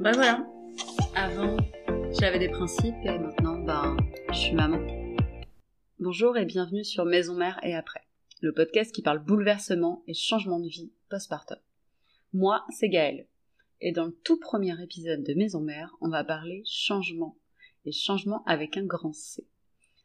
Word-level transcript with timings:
Bah 0.00 0.12
voilà. 0.12 0.46
Avant, 1.16 1.56
j'avais 2.20 2.38
des 2.38 2.48
principes 2.48 2.94
et 3.02 3.18
maintenant, 3.18 3.58
bah, 3.58 3.96
je 4.32 4.38
suis 4.38 4.54
maman. 4.54 4.78
Bonjour 5.98 6.36
et 6.36 6.44
bienvenue 6.44 6.84
sur 6.84 7.04
Maison 7.04 7.34
Mère 7.34 7.58
et 7.64 7.74
après, 7.74 8.06
le 8.40 8.54
podcast 8.54 8.94
qui 8.94 9.02
parle 9.02 9.18
bouleversement 9.18 10.04
et 10.06 10.14
changement 10.14 10.60
de 10.60 10.68
vie 10.68 10.92
postpartum. 11.10 11.58
Moi, 12.32 12.64
c'est 12.70 12.88
Gaëlle. 12.88 13.26
Et 13.80 13.90
dans 13.90 14.04
le 14.04 14.12
tout 14.12 14.38
premier 14.38 14.80
épisode 14.80 15.24
de 15.24 15.34
Maison 15.34 15.60
Mère, 15.60 15.96
on 16.00 16.10
va 16.10 16.22
parler 16.22 16.62
changement. 16.64 17.36
Et 17.84 17.90
changement 17.90 18.44
avec 18.44 18.76
un 18.76 18.86
grand 18.86 19.12
C. 19.12 19.48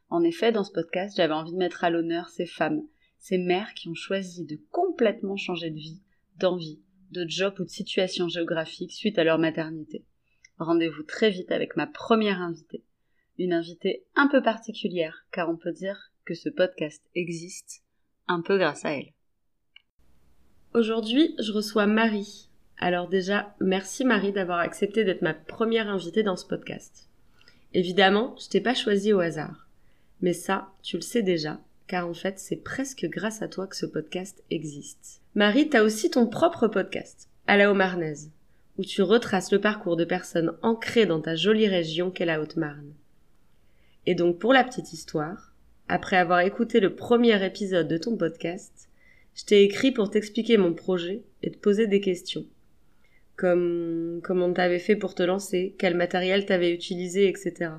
En 0.09 0.23
effet, 0.23 0.51
dans 0.51 0.63
ce 0.63 0.71
podcast, 0.71 1.17
j'avais 1.17 1.33
envie 1.33 1.53
de 1.53 1.57
mettre 1.57 1.83
à 1.83 1.91
l'honneur 1.91 2.29
ces 2.29 2.47
femmes, 2.47 2.81
ces 3.19 3.37
mères 3.37 3.75
qui 3.75 3.89
ont 3.89 3.95
choisi 3.95 4.43
de 4.43 4.59
complètement 4.71 5.37
changer 5.37 5.69
de 5.69 5.77
vie, 5.77 6.01
d'envie, 6.39 6.81
de 7.13 7.25
job 7.27 7.53
ou 7.59 7.63
de 7.63 7.69
situation 7.69 8.27
géographique 8.27 8.91
suite 8.91 9.17
à 9.17 9.23
leur 9.23 9.39
maternité. 9.39 10.03
Rendez-vous 10.59 11.03
très 11.03 11.29
vite 11.29 11.51
avec 11.51 11.77
ma 11.77 11.87
première 11.87 12.41
invitée. 12.41 12.83
Une 13.39 13.53
invitée 13.53 14.03
un 14.15 14.27
peu 14.27 14.41
particulière, 14.41 15.25
car 15.31 15.49
on 15.49 15.55
peut 15.55 15.71
dire 15.71 16.11
que 16.25 16.33
ce 16.33 16.49
podcast 16.49 17.01
existe 17.15 17.83
un 18.27 18.41
peu 18.41 18.57
grâce 18.57 18.85
à 18.85 18.91
elle. 18.91 19.13
Aujourd'hui, 20.73 21.35
je 21.39 21.51
reçois 21.51 21.85
Marie. 21.85 22.49
Alors 22.77 23.07
déjà, 23.07 23.55
merci 23.59 24.05
Marie 24.05 24.31
d'avoir 24.31 24.59
accepté 24.59 25.03
d'être 25.03 25.21
ma 25.21 25.33
première 25.33 25.89
invitée 25.89 26.23
dans 26.23 26.35
ce 26.35 26.47
podcast. 26.47 27.09
Évidemment, 27.73 28.35
je 28.39 28.49
t'ai 28.49 28.61
pas 28.61 28.73
choisi 28.73 29.13
au 29.13 29.19
hasard. 29.19 29.67
Mais 30.21 30.33
ça, 30.33 30.71
tu 30.81 30.95
le 30.95 31.01
sais 31.01 31.21
déjà, 31.21 31.59
car 31.87 32.07
en 32.07 32.13
fait, 32.13 32.39
c'est 32.39 32.57
presque 32.57 33.05
grâce 33.05 33.41
à 33.41 33.47
toi 33.47 33.67
que 33.67 33.75
ce 33.75 33.85
podcast 33.85 34.43
existe. 34.49 35.21
Marie, 35.35 35.69
t'as 35.69 35.83
aussi 35.83 36.09
ton 36.09 36.27
propre 36.27 36.67
podcast, 36.67 37.29
à 37.47 37.57
la 37.57 37.71
Haut-Marnaise, 37.71 38.31
où 38.77 38.83
tu 38.83 39.01
retraces 39.01 39.51
le 39.51 39.59
parcours 39.59 39.97
de 39.97 40.05
personnes 40.05 40.57
ancrées 40.61 41.05
dans 41.05 41.21
ta 41.21 41.35
jolie 41.35 41.67
région 41.67 42.11
qu'est 42.11 42.25
la 42.25 42.41
Haute-Marne. 42.41 42.93
Et 44.05 44.15
donc, 44.15 44.39
pour 44.39 44.53
la 44.53 44.63
petite 44.63 44.93
histoire, 44.93 45.53
après 45.87 46.17
avoir 46.17 46.39
écouté 46.41 46.79
le 46.79 46.95
premier 46.95 47.45
épisode 47.45 47.87
de 47.87 47.97
ton 47.97 48.17
podcast, 48.17 48.89
je 49.35 49.45
t'ai 49.45 49.63
écrit 49.63 49.91
pour 49.91 50.09
t'expliquer 50.09 50.57
mon 50.57 50.73
projet 50.73 51.23
et 51.41 51.51
te 51.51 51.57
poser 51.57 51.87
des 51.87 52.01
questions. 52.01 52.45
Comme 53.35 54.21
comment 54.23 54.53
t'avais 54.53 54.79
fait 54.79 54.95
pour 54.95 55.15
te 55.15 55.23
lancer, 55.23 55.75
quel 55.77 55.95
matériel 55.95 56.45
t'avais 56.45 56.71
utilisé, 56.71 57.27
etc. 57.27 57.71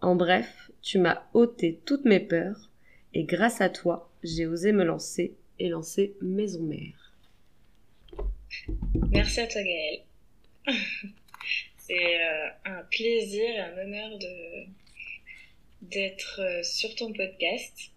En 0.00 0.14
bref, 0.14 0.70
tu 0.82 0.98
m'as 0.98 1.22
ôté 1.32 1.80
toutes 1.86 2.04
mes 2.04 2.20
peurs 2.20 2.70
et 3.14 3.24
grâce 3.24 3.60
à 3.60 3.68
toi, 3.68 4.10
j'ai 4.22 4.46
osé 4.46 4.72
me 4.72 4.84
lancer 4.84 5.34
et 5.58 5.68
lancer 5.68 6.14
Maison 6.20 6.62
Mère. 6.62 7.16
Merci 9.10 9.40
à 9.40 9.46
toi 9.46 9.62
Gaëlle. 9.62 10.02
C'est 11.78 12.20
euh, 12.20 12.48
un 12.64 12.82
plaisir 12.90 13.44
et 13.44 13.58
un 13.58 13.78
honneur 13.78 14.18
de 14.18 14.66
d'être 15.82 16.40
euh, 16.40 16.62
sur 16.62 16.94
ton 16.94 17.12
podcast. 17.12 17.92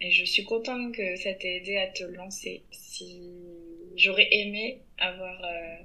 Et 0.00 0.10
je 0.10 0.24
suis 0.24 0.44
contente 0.44 0.94
que 0.94 1.16
ça 1.16 1.32
t'ait 1.32 1.56
aidé 1.56 1.78
à 1.78 1.88
te 1.88 2.04
lancer. 2.04 2.62
Si 2.70 3.22
j'aurais 3.96 4.28
aimé 4.30 4.82
avoir 4.98 5.42
euh, 5.42 5.76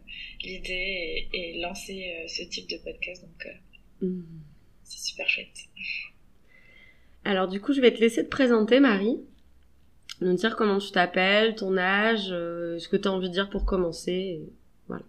l'idée 0.44 1.30
et, 1.34 1.60
lancer 1.62 2.26
ce 2.28 2.44
type 2.44 2.70
de 2.70 2.78
podcast, 2.78 3.22
donc 3.22 3.48
mmh. 4.02 4.22
c'est 4.84 5.00
super 5.00 5.30
chouette. 5.30 5.70
Alors 7.24 7.48
du 7.48 7.62
coup, 7.62 7.74
je 7.74 7.82
vais 7.82 7.94
te 7.94 8.00
laisser 8.00 8.24
te 8.24 8.30
présenter, 8.30 8.80
Marie. 8.80 9.20
Nous 10.22 10.34
dire 10.36 10.56
comment 10.56 10.80
tu 10.80 10.92
t'appelles, 10.92 11.56
ton 11.56 11.78
âge, 11.78 12.28
euh, 12.32 12.78
ce 12.80 12.88
que 12.88 12.96
tu 12.96 13.08
as 13.08 13.12
envie 13.12 13.30
de 13.30 13.34
dire 13.34 13.50
pour 13.50 13.66
commencer. 13.66 14.40
Voilà. 14.88 15.04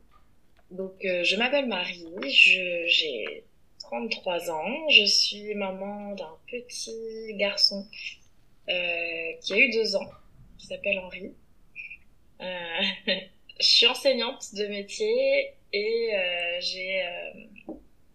Donc, 0.70 1.04
euh, 1.04 1.22
je 1.24 1.36
m'appelle 1.36 1.66
Marie, 1.66 2.06
j'ai 2.86 3.44
33 3.80 4.50
ans, 4.50 4.88
je 4.88 5.04
suis 5.04 5.54
maman 5.54 6.14
d'un 6.14 6.34
petit 6.50 7.34
garçon 7.36 7.86
euh, 8.68 8.72
qui 9.42 9.52
a 9.52 9.58
eu 9.58 9.70
deux 9.70 9.96
ans, 9.96 10.10
qui 10.58 10.66
s'appelle 10.66 10.98
Henri. 10.98 11.32
je 12.40 13.66
suis 13.66 13.86
enseignante 13.86 14.54
de 14.54 14.66
métier 14.66 15.52
et 15.72 16.10
j'ai, 16.60 17.02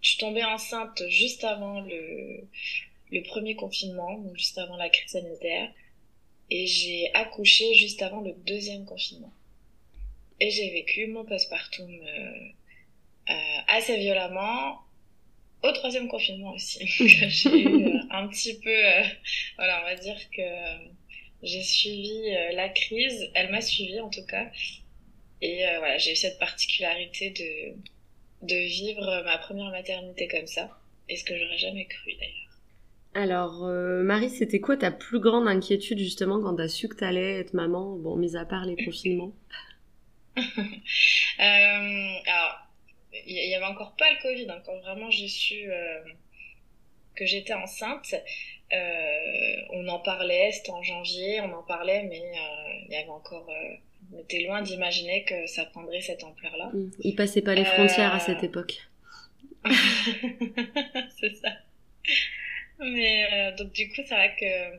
je 0.02 0.10
suis 0.10 0.18
tombée 0.18 0.44
enceinte 0.44 1.02
juste 1.08 1.46
avant 1.46 1.80
le, 1.80 2.44
le 3.12 3.22
premier 3.24 3.56
confinement, 3.56 4.18
donc 4.18 4.36
juste 4.38 4.58
avant 4.58 4.78
la 4.78 4.90
crise 4.90 5.12
sanitaire, 5.12 5.72
et 6.50 6.66
j'ai 6.66 7.14
accouché 7.14 7.74
juste 7.74 8.02
avant 8.02 8.22
le 8.22 8.34
deuxième 8.46 8.86
confinement. 8.86 9.34
Et 10.40 10.52
j'ai 10.52 10.70
vécu 10.72 11.08
mon 11.08 11.26
postpartum 11.26 11.90
euh, 11.90 12.50
euh, 13.30 13.34
assez 13.68 13.98
violemment, 13.98 14.80
au 15.64 15.72
troisième 15.74 16.08
confinement 16.08 16.52
aussi. 16.52 16.80
j'ai 16.88 17.50
eu 17.50 17.88
euh, 17.88 18.00
un 18.12 18.28
petit 18.28 18.60
peu, 18.60 18.70
euh, 18.70 19.04
voilà, 19.58 19.82
on 19.82 19.86
va 19.86 19.96
dire 19.96 20.18
que 20.32 20.42
j'ai 21.44 21.62
suivi 21.62 22.32
la 22.54 22.70
crise, 22.70 23.30
elle 23.36 23.52
m'a 23.52 23.62
suivi 23.62 24.00
en 24.00 24.10
tout 24.10 24.26
cas, 24.26 24.50
et 25.42 25.58
voilà, 25.78 25.98
j'ai 26.00 26.14
eu 26.14 26.16
cette 26.16 26.40
particularité 26.40 27.30
de, 27.30 28.48
de 28.48 28.56
vivre 28.56 29.22
ma 29.24 29.38
première 29.38 29.70
maternité 29.70 30.28
comme 30.28 30.48
ça, 30.48 30.70
et 31.10 31.16
ce 31.16 31.24
que 31.24 31.38
j'aurais 31.38 31.60
jamais 31.60 31.86
cru 31.86 32.14
d'ailleurs. 32.16 32.47
Alors, 33.18 33.66
euh, 33.66 34.04
Marie, 34.04 34.30
c'était 34.30 34.60
quoi 34.60 34.78
ta 34.78 34.92
plus 34.92 35.20
grande 35.20 35.48
inquiétude 35.48 35.98
justement 35.98 36.40
quand 36.40 36.56
t'as 36.56 36.68
su 36.68 36.88
que 36.88 36.96
t'allais 36.96 37.40
être 37.40 37.56
maman, 37.56 37.96
bon, 37.96 38.16
mis 38.16 38.38
à 38.38 38.46
part 38.46 38.68
les 38.68 38.76
confinements 38.86 39.34
euh, 40.38 40.42
Alors, 41.40 42.68
il 43.26 43.34
y, 43.34 43.56
avait 43.56 43.66
encore 43.66 43.96
pas 43.96 44.06
le 44.12 44.22
Covid, 44.22 44.48
hein, 44.52 44.62
quand 44.64 44.78
vraiment 44.82 45.10
j'ai 45.10 45.28
su 45.28 45.56
euh, 45.68 46.00
que 47.16 47.26
j'étais 47.26 47.56
enceinte. 47.56 48.14
on 48.72 49.88
en 49.88 49.98
parlait, 49.98 50.52
c'était 50.52 50.70
en 50.70 50.84
janvier, 50.84 51.42
on 51.42 51.52
en 51.54 51.64
parlait, 51.64 52.04
mais 52.04 52.22
il 52.88 52.94
y 52.94 52.98
avait 52.98 53.10
encore... 53.10 53.50
on 54.14 54.20
était 54.20 54.42
loin 54.42 54.62
d'imaginer 54.62 55.24
que 55.24 55.48
ça 55.48 55.66
prendrait 55.66 56.02
cette 56.02 56.24
ampleur-là. 56.24 56.70
Mmh. 56.72 56.92
Il 57.00 57.16
passait 57.16 57.42
pas 57.42 57.56
les 57.56 57.66
frontières 57.66 58.14
à 58.14 58.20
cette 58.20 58.44
époque. 58.44 58.78
C'est 61.20 61.34
ça. 61.38 61.50
Mais 62.80 63.28
euh, 63.34 63.56
donc 63.56 63.72
du 63.74 63.90
coup, 63.90 64.02
c'est 64.08 64.16
vrai 64.16 64.36
que 64.40 64.78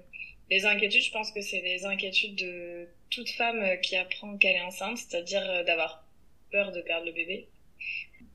les 0.50 0.64
inquiétudes, 0.64 1.02
je 1.02 1.10
pense 1.10 1.32
que 1.32 1.40
c'est 1.40 1.60
les 1.60 1.84
inquiétudes 1.84 2.36
de 2.36 2.88
toute 3.10 3.30
femme 3.30 3.80
qui 3.82 3.96
apprend 3.96 4.36
qu'elle 4.38 4.56
est 4.56 4.62
enceinte, 4.62 4.98
c'est-à-dire 4.98 5.42
euh, 5.48 5.64
d'avoir 5.64 6.04
peur 6.50 6.72
de 6.72 6.80
perdre 6.80 7.06
le 7.06 7.12
bébé. 7.12 7.48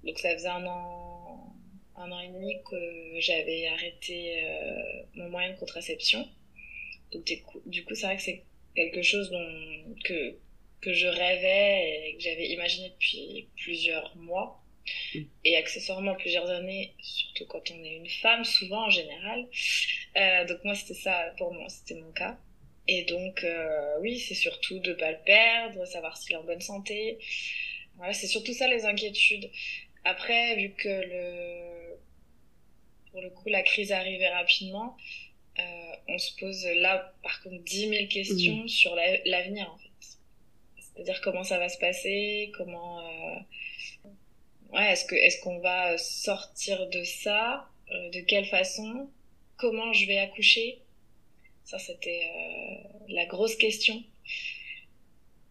Donc 0.03 0.19
ça 0.19 0.33
faisait 0.33 0.49
un 0.49 0.65
an, 0.65 1.55
un 1.95 2.11
an 2.11 2.19
et 2.19 2.27
demi 2.27 2.55
que 2.69 3.19
j'avais 3.19 3.67
arrêté 3.67 4.43
euh, 4.43 5.03
mon 5.15 5.29
moyen 5.29 5.53
de 5.53 5.57
contraception. 5.59 6.27
Donc 7.11 7.23
du 7.65 7.83
coup, 7.85 7.95
c'est 7.95 8.05
vrai 8.05 8.17
que 8.17 8.23
c'est 8.23 8.43
quelque 8.75 9.01
chose 9.01 9.29
dont, 9.29 9.95
que, 10.03 10.35
que 10.81 10.93
je 10.93 11.07
rêvais 11.07 12.09
et 12.09 12.15
que 12.15 12.21
j'avais 12.21 12.47
imaginé 12.49 12.89
depuis 12.89 13.47
plusieurs 13.55 14.15
mois. 14.17 14.62
Et 15.43 15.55
accessoirement 15.55 16.15
plusieurs 16.15 16.49
années, 16.49 16.93
surtout 16.99 17.45
quand 17.45 17.71
on 17.71 17.83
est 17.83 17.95
une 17.95 18.09
femme, 18.09 18.43
souvent 18.43 18.87
en 18.87 18.89
général. 18.89 19.47
Euh, 20.17 20.45
donc 20.45 20.63
moi 20.63 20.75
c'était 20.75 20.93
ça, 20.93 21.33
pour 21.37 21.53
moi 21.53 21.67
c'était 21.69 21.95
mon 21.95 22.11
cas. 22.11 22.37
Et 22.87 23.03
donc 23.05 23.43
euh, 23.43 23.99
oui, 24.01 24.19
c'est 24.19 24.35
surtout 24.35 24.79
de 24.79 24.93
pas 24.93 25.11
le 25.11 25.19
perdre, 25.25 25.85
savoir 25.85 26.17
s'il 26.17 26.33
est 26.33 26.37
en 26.37 26.43
bonne 26.43 26.61
santé. 26.61 27.17
Voilà, 27.97 28.13
c'est 28.13 28.27
surtout 28.27 28.53
ça 28.53 28.67
les 28.67 28.85
inquiétudes. 28.85 29.49
Après, 30.03 30.55
vu 30.57 30.71
que 30.71 30.89
le, 30.89 31.97
pour 33.11 33.21
le 33.21 33.29
coup 33.29 33.49
la 33.49 33.61
crise 33.61 33.91
arrivée 33.91 34.27
rapidement, 34.27 34.97
euh, 35.59 35.95
on 36.07 36.17
se 36.17 36.35
pose 36.35 36.65
là 36.75 37.13
par 37.21 37.41
contre 37.43 37.63
10 37.63 37.89
000 37.89 38.07
questions 38.07 38.67
sur 38.67 38.95
l'avenir 38.95 39.71
en 39.71 39.77
fait. 39.77 40.17
C'est-à-dire 40.79 41.21
comment 41.21 41.43
ça 41.43 41.57
va 41.57 41.69
se 41.69 41.77
passer, 41.77 42.51
comment 42.57 43.01
ouais, 44.73 44.91
est-ce 44.91 45.05
que 45.05 45.15
est-ce 45.15 45.41
qu'on 45.41 45.59
va 45.59 45.97
sortir 45.97 46.87
de 46.89 47.03
ça 47.03 47.69
euh, 47.91 48.09
De 48.11 48.21
quelle 48.21 48.45
façon 48.45 49.09
Comment 49.57 49.93
je 49.93 50.05
vais 50.07 50.17
accoucher? 50.17 50.79
Ça, 51.63 51.79
c'était 51.79 52.23
euh, 52.25 52.87
la 53.09 53.25
grosse 53.25 53.55
question. 53.55 54.03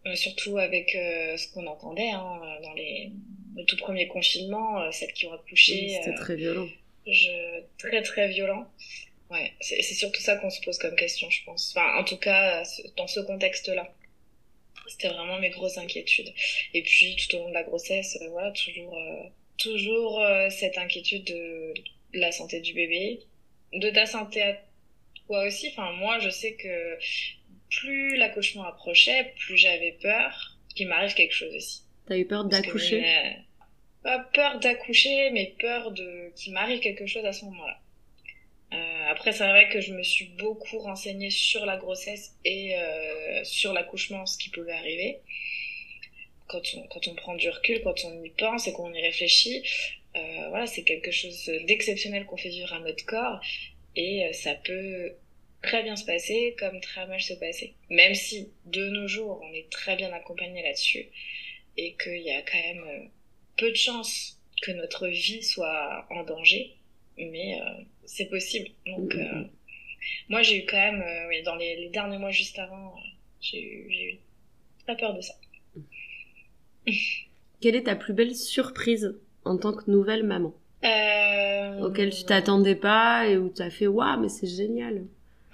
Euh, 0.05 0.15
surtout 0.15 0.57
avec 0.57 0.91
ce 0.91 1.53
qu'on 1.53 1.65
entendait 1.65 2.09
hein, 2.09 2.41
dans 2.61 2.73
les 2.73 3.11
le 3.55 3.63
tout 3.65 3.77
premier 3.77 4.07
confinement, 4.07 4.91
celles 4.91 5.13
qui 5.13 5.27
ont 5.27 5.33
accouché. 5.33 5.89
c'était 5.89 6.15
très 6.15 6.35
violent. 6.35 6.67
Je, 7.05 7.61
très 7.77 8.01
très 8.01 8.27
violent. 8.27 8.67
Ouais, 9.29 9.53
c'est 9.61 9.81
surtout 9.81 10.21
ça 10.21 10.35
qu'on 10.35 10.49
se 10.49 10.59
pose 10.61 10.77
comme 10.77 10.95
question, 10.95 11.29
je 11.29 11.43
pense. 11.45 11.73
Enfin, 11.75 11.97
en 11.99 12.03
tout 12.03 12.17
cas, 12.17 12.63
dans 12.97 13.07
ce 13.07 13.19
contexte-là. 13.19 13.93
C'était 14.87 15.09
vraiment 15.09 15.39
mes 15.39 15.49
grosses 15.49 15.77
inquiétudes. 15.77 16.33
Et 16.73 16.81
puis 16.83 17.15
tout 17.15 17.35
au 17.35 17.39
long 17.39 17.49
de 17.49 17.53
la 17.53 17.63
grossesse, 17.63 18.17
euh, 18.21 18.29
voilà, 18.29 18.51
toujours, 18.51 18.97
euh, 18.97 19.23
toujours 19.57 20.21
euh, 20.21 20.49
cette 20.49 20.77
inquiétude 20.77 21.25
de 21.25 21.73
la 22.13 22.31
santé 22.31 22.59
du 22.59 22.73
bébé, 22.73 23.19
de 23.73 23.89
ta 23.89 24.05
santé 24.05 24.41
à 24.41 24.61
toi 25.27 25.45
aussi. 25.45 25.69
Enfin, 25.69 25.91
moi, 25.93 26.19
je 26.19 26.29
sais 26.29 26.53
que 26.53 26.97
plus 27.69 28.17
l'accouchement 28.17 28.63
approchait, 28.63 29.33
plus 29.37 29.57
j'avais 29.57 29.97
peur 30.01 30.57
qu'il 30.75 30.87
m'arrive 30.87 31.13
quelque 31.13 31.33
chose 31.33 31.55
aussi. 31.55 31.83
T'as 32.07 32.17
eu 32.17 32.25
peur 32.25 32.45
d'accoucher? 32.45 33.03
pas 34.03 34.19
peur 34.33 34.59
d'accoucher, 34.59 35.29
mais 35.31 35.55
peur 35.59 35.91
de 35.91 36.31
qu'il 36.35 36.53
m'arrive 36.53 36.81
quelque 36.81 37.05
chose 37.05 37.25
à 37.25 37.31
ce 37.31 37.45
moment-là. 37.45 37.79
Euh, 38.73 39.11
après, 39.11 39.31
c'est 39.31 39.47
vrai 39.47 39.69
que 39.69 39.81
je 39.81 39.93
me 39.93 40.03
suis 40.03 40.25
beaucoup 40.39 40.79
renseignée 40.79 41.29
sur 41.29 41.65
la 41.65 41.77
grossesse 41.77 42.35
et 42.43 42.75
euh, 42.75 43.43
sur 43.43 43.73
l'accouchement, 43.73 44.25
ce 44.25 44.37
qui 44.37 44.49
pouvait 44.49 44.73
arriver. 44.73 45.19
Quand 46.47 46.61
on, 46.75 46.87
quand 46.87 47.07
on 47.07 47.15
prend 47.15 47.35
du 47.35 47.49
recul, 47.49 47.81
quand 47.83 48.05
on 48.05 48.23
y 48.23 48.29
pense 48.29 48.67
et 48.67 48.73
qu'on 48.73 48.93
y 48.93 49.01
réfléchit, 49.01 49.63
euh, 50.15 50.49
voilà, 50.49 50.67
c'est 50.67 50.83
quelque 50.83 51.11
chose 51.11 51.45
d'exceptionnel 51.65 52.25
qu'on 52.25 52.37
fait 52.37 52.49
vivre 52.49 52.73
à 52.73 52.79
notre 52.79 53.05
corps 53.05 53.39
et 53.95 54.25
euh, 54.25 54.33
ça 54.33 54.55
peut 54.55 55.13
très 55.61 55.83
bien 55.83 55.95
se 55.95 56.05
passer 56.05 56.55
comme 56.59 56.79
très 56.81 57.07
mal 57.07 57.21
se 57.21 57.33
passer. 57.33 57.73
Même 57.89 58.15
si 58.15 58.49
de 58.65 58.89
nos 58.89 59.07
jours 59.07 59.41
on 59.43 59.53
est 59.53 59.69
très 59.69 59.95
bien 59.95 60.11
accompagné 60.11 60.61
là-dessus 60.61 61.07
et 61.77 61.95
qu'il 61.95 62.21
y 62.21 62.31
a 62.31 62.41
quand 62.41 62.57
même 62.57 62.83
euh, 62.83 63.07
peu 63.57 63.69
de 63.69 63.75
chances 63.75 64.39
que 64.61 64.71
notre 64.71 65.07
vie 65.07 65.43
soit 65.43 66.05
en 66.09 66.23
danger, 66.23 66.75
mais 67.17 67.59
euh, 67.59 67.83
c'est 68.05 68.25
possible. 68.25 68.69
Donc, 68.85 69.15
euh, 69.15 69.43
moi, 70.29 70.41
j'ai 70.41 70.63
eu 70.63 70.65
quand 70.65 70.77
même, 70.77 71.01
euh, 71.01 71.27
oui, 71.29 71.41
dans 71.43 71.55
les, 71.55 71.75
les, 71.77 71.89
derniers 71.89 72.17
mois 72.17 72.31
juste 72.31 72.59
avant, 72.59 72.93
j'ai 73.41 73.61
eu, 73.61 73.87
eu, 73.89 74.19
très 74.85 74.97
peur 74.97 75.13
de 75.13 75.21
ça. 75.21 75.33
Quelle 77.61 77.75
est 77.75 77.83
ta 77.83 77.95
plus 77.95 78.13
belle 78.13 78.35
surprise 78.35 79.15
en 79.45 79.57
tant 79.57 79.73
que 79.73 79.89
nouvelle 79.89 80.23
maman 80.23 80.53
euh... 80.83 81.79
Auquel 81.79 82.13
tu 82.13 82.25
t'attendais 82.25 82.75
pas 82.75 83.27
et 83.27 83.37
où 83.37 83.49
tu 83.49 83.61
as 83.61 83.69
fait 83.69 83.87
waouh, 83.87 84.19
mais 84.19 84.27
c'est 84.27 84.47
génial 84.47 85.05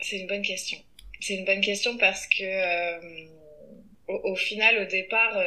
C'est 0.00 0.18
une 0.18 0.26
bonne 0.26 0.42
question. 0.42 0.78
C'est 1.20 1.36
une 1.36 1.44
bonne 1.44 1.60
question 1.60 1.96
parce 1.96 2.26
que 2.26 2.98
au, 4.08 4.32
au, 4.32 4.34
final, 4.34 4.78
au 4.82 4.86
départ, 4.86 5.40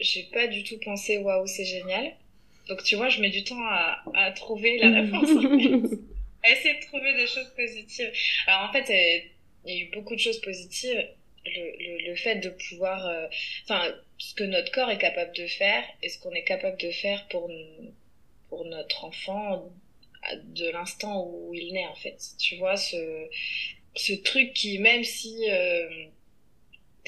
j'ai 0.00 0.24
pas 0.32 0.48
du 0.48 0.64
tout 0.64 0.78
pensé 0.84 1.18
waouh, 1.18 1.46
c'est 1.46 1.64
génial. 1.64 2.12
Donc 2.68 2.82
tu 2.84 2.96
vois, 2.96 3.08
je 3.08 3.20
mets 3.20 3.30
du 3.30 3.44
temps 3.44 3.62
à, 3.62 4.02
à 4.14 4.32
trouver 4.32 4.78
la 4.78 5.00
réponse. 5.00 5.30
à 6.44 6.50
essayer 6.50 6.74
de 6.74 6.86
trouver 6.86 7.14
des 7.16 7.26
choses 7.26 7.50
positives. 7.56 8.12
Alors 8.46 8.68
en 8.68 8.72
fait, 8.72 8.84
il 9.64 9.74
y 9.74 9.80
a 9.80 9.84
eu 9.84 9.90
beaucoup 9.90 10.14
de 10.14 10.20
choses 10.20 10.40
positives. 10.40 11.06
Le, 11.46 11.62
le, 11.78 12.08
le 12.10 12.16
fait 12.16 12.36
de 12.36 12.50
pouvoir, 12.50 13.06
euh, 13.06 13.26
enfin, 13.64 13.94
ce 14.18 14.34
que 14.34 14.44
notre 14.44 14.70
corps 14.70 14.90
est 14.90 14.98
capable 14.98 15.34
de 15.34 15.46
faire 15.46 15.82
et 16.02 16.10
ce 16.10 16.18
qu'on 16.18 16.32
est 16.32 16.44
capable 16.44 16.76
de 16.78 16.90
faire 16.90 17.26
pour 17.28 17.50
pour 18.50 18.64
notre 18.66 19.04
enfant 19.04 19.70
de 20.44 20.70
l'instant 20.70 21.26
où 21.26 21.54
il 21.54 21.72
naît 21.72 21.86
en 21.86 21.94
fait. 21.94 22.18
Tu 22.38 22.56
vois 22.56 22.76
ce 22.76 23.28
ce 23.94 24.12
truc 24.12 24.52
qui 24.52 24.78
même 24.78 25.04
si 25.04 25.50
euh, 25.50 25.88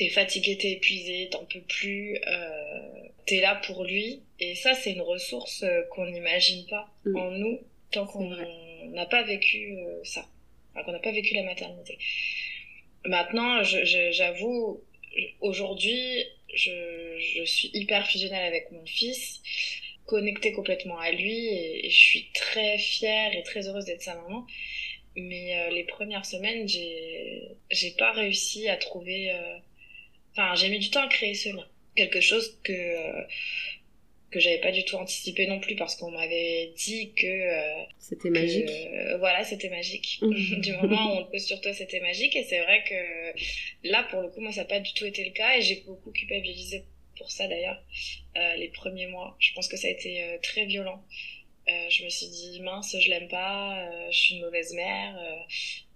t'es 0.00 0.08
fatigué, 0.08 0.56
t'es 0.56 0.70
épuisé, 0.73 1.29
t'en 1.31 1.44
peux 1.44 1.61
plus, 1.61 2.17
euh, 2.26 3.02
t'es 3.26 3.41
là 3.41 3.61
pour 3.67 3.85
lui. 3.85 4.23
Et 4.38 4.55
ça, 4.55 4.73
c'est 4.73 4.93
une 4.93 5.02
ressource 5.02 5.62
euh, 5.62 5.82
qu'on 5.91 6.06
n'imagine 6.06 6.64
pas 6.69 6.88
mmh. 7.05 7.17
en 7.19 7.31
nous 7.32 7.61
tant 7.93 8.06
qu'on 8.06 8.35
n'a 8.87 9.05
pas 9.05 9.23
vécu 9.25 9.76
euh, 9.76 10.00
ça, 10.05 10.26
enfin, 10.73 10.85
qu'on 10.85 10.93
n'a 10.93 11.00
pas 11.00 11.12
vécu 11.12 11.35
la 11.35 11.43
maternité. 11.43 11.99
Maintenant, 13.05 13.62
j'avoue, 13.62 14.82
aujourd'hui, 15.43 16.25
je, 16.55 17.19
je, 17.37 17.44
suis 17.44 17.70
hyper 17.75 18.06
fusionnelle 18.06 18.47
avec 18.47 18.73
mon 18.73 18.87
fils, 18.87 19.43
connectée 20.06 20.52
complètement 20.52 20.99
à 20.99 21.11
lui, 21.11 21.47
et, 21.47 21.87
et 21.87 21.91
je 21.91 21.99
suis 21.99 22.31
très 22.32 22.79
fière 22.79 23.37
et 23.37 23.43
très 23.43 23.69
heureuse 23.69 23.85
d'être 23.85 24.02
sa 24.02 24.14
maman. 24.14 24.47
Mais 25.17 25.58
euh, 25.58 25.70
les 25.70 25.85
premières 25.85 26.25
semaines, 26.25 26.69
j'ai 26.69 27.43
j'ai 27.70 27.91
pas 27.91 28.12
réussi 28.12 28.69
à 28.69 28.76
trouver 28.76 29.32
euh, 29.32 29.58
Enfin, 30.40 30.54
j'ai 30.54 30.70
mis 30.70 30.78
du 30.78 30.90
temps 30.90 31.02
à 31.02 31.08
créer 31.08 31.34
ce 31.34 31.50
lien. 31.50 31.66
Quelque 31.94 32.20
chose 32.20 32.58
que 32.62 32.72
euh, 32.72 33.22
que 34.31 34.38
j'avais 34.38 34.58
pas 34.58 34.70
du 34.70 34.84
tout 34.84 34.96
anticipé 34.96 35.46
non 35.46 35.60
plus 35.60 35.75
parce 35.75 35.96
qu'on 35.96 36.10
m'avait 36.10 36.72
dit 36.76 37.12
que 37.14 37.26
euh, 37.26 37.84
c'était 37.98 38.31
magique. 38.31 38.70
Euh, 38.70 39.19
voilà, 39.19 39.44
c'était 39.44 39.69
magique. 39.69 40.20
du 40.22 40.72
moment 40.75 41.12
où 41.12 41.16
on 41.16 41.20
le 41.20 41.31
pose 41.31 41.44
sur 41.44 41.60
toi, 41.60 41.72
c'était 41.75 42.00
magique 42.00 42.37
et 42.37 42.44
c'est 42.44 42.60
vrai 42.60 42.84
que 42.88 43.88
là 43.88 44.06
pour 44.10 44.22
le 44.22 44.28
coup 44.28 44.40
moi 44.40 44.52
ça 44.52 44.60
n'a 44.62 44.66
pas 44.69 44.81
du 44.81 44.92
tout 44.94 45.04
été 45.04 45.25
le 45.25 45.32
cas 45.32 45.56
et 45.56 45.62
j'ai 45.62 45.82
beaucoup 45.87 46.12
culpabilisé 46.12 46.84
pour 47.16 47.31
ça 47.31 47.48
d'ailleurs 47.48 47.82
euh, 48.37 48.54
les 48.56 48.69
premiers 48.69 49.08
mois. 49.08 49.37
Je 49.40 49.52
pense 49.54 49.69
que 49.69 49.76
ça 49.76 49.88
a 49.88 49.90
été 49.90 50.22
euh, 50.22 50.38
très 50.42 50.64
violent. 50.64 51.04
je 51.66 52.04
me 52.04 52.08
suis 52.08 52.28
dit 52.28 52.60
mince, 52.62 52.96
je 52.98 53.10
l'aime 53.10 53.28
pas, 53.28 53.84
je 54.10 54.16
suis 54.16 54.34
une 54.37 54.42
mauvaise 54.42 54.72
mère, 54.75 55.14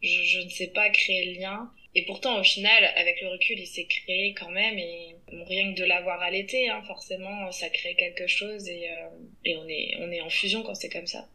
je, 0.02 0.22
je 0.22 0.38
ne 0.40 0.48
sais 0.48 0.68
pas 0.68 0.90
créer 0.90 1.34
le 1.34 1.40
lien. 1.40 1.70
Et 1.96 2.04
pourtant, 2.06 2.40
au 2.40 2.42
final, 2.42 2.84
avec 2.96 3.20
le 3.20 3.28
recul, 3.28 3.58
il 3.58 3.66
s'est 3.66 3.84
créé 3.84 4.34
quand 4.34 4.50
même. 4.50 4.78
Et 4.78 5.14
bon, 5.30 5.44
rien 5.44 5.72
que 5.72 5.78
de 5.78 5.84
l'avoir 5.84 6.20
allaité, 6.22 6.68
hein, 6.68 6.82
forcément, 6.86 7.52
ça 7.52 7.68
crée 7.68 7.94
quelque 7.94 8.26
chose. 8.26 8.68
Et, 8.68 8.90
euh, 8.90 9.08
et 9.44 9.56
on, 9.56 9.68
est, 9.68 9.96
on 10.00 10.10
est 10.10 10.20
en 10.20 10.28
fusion 10.28 10.62
quand 10.64 10.74
c'est 10.74 10.88
comme 10.88 11.06
ça. 11.06 11.28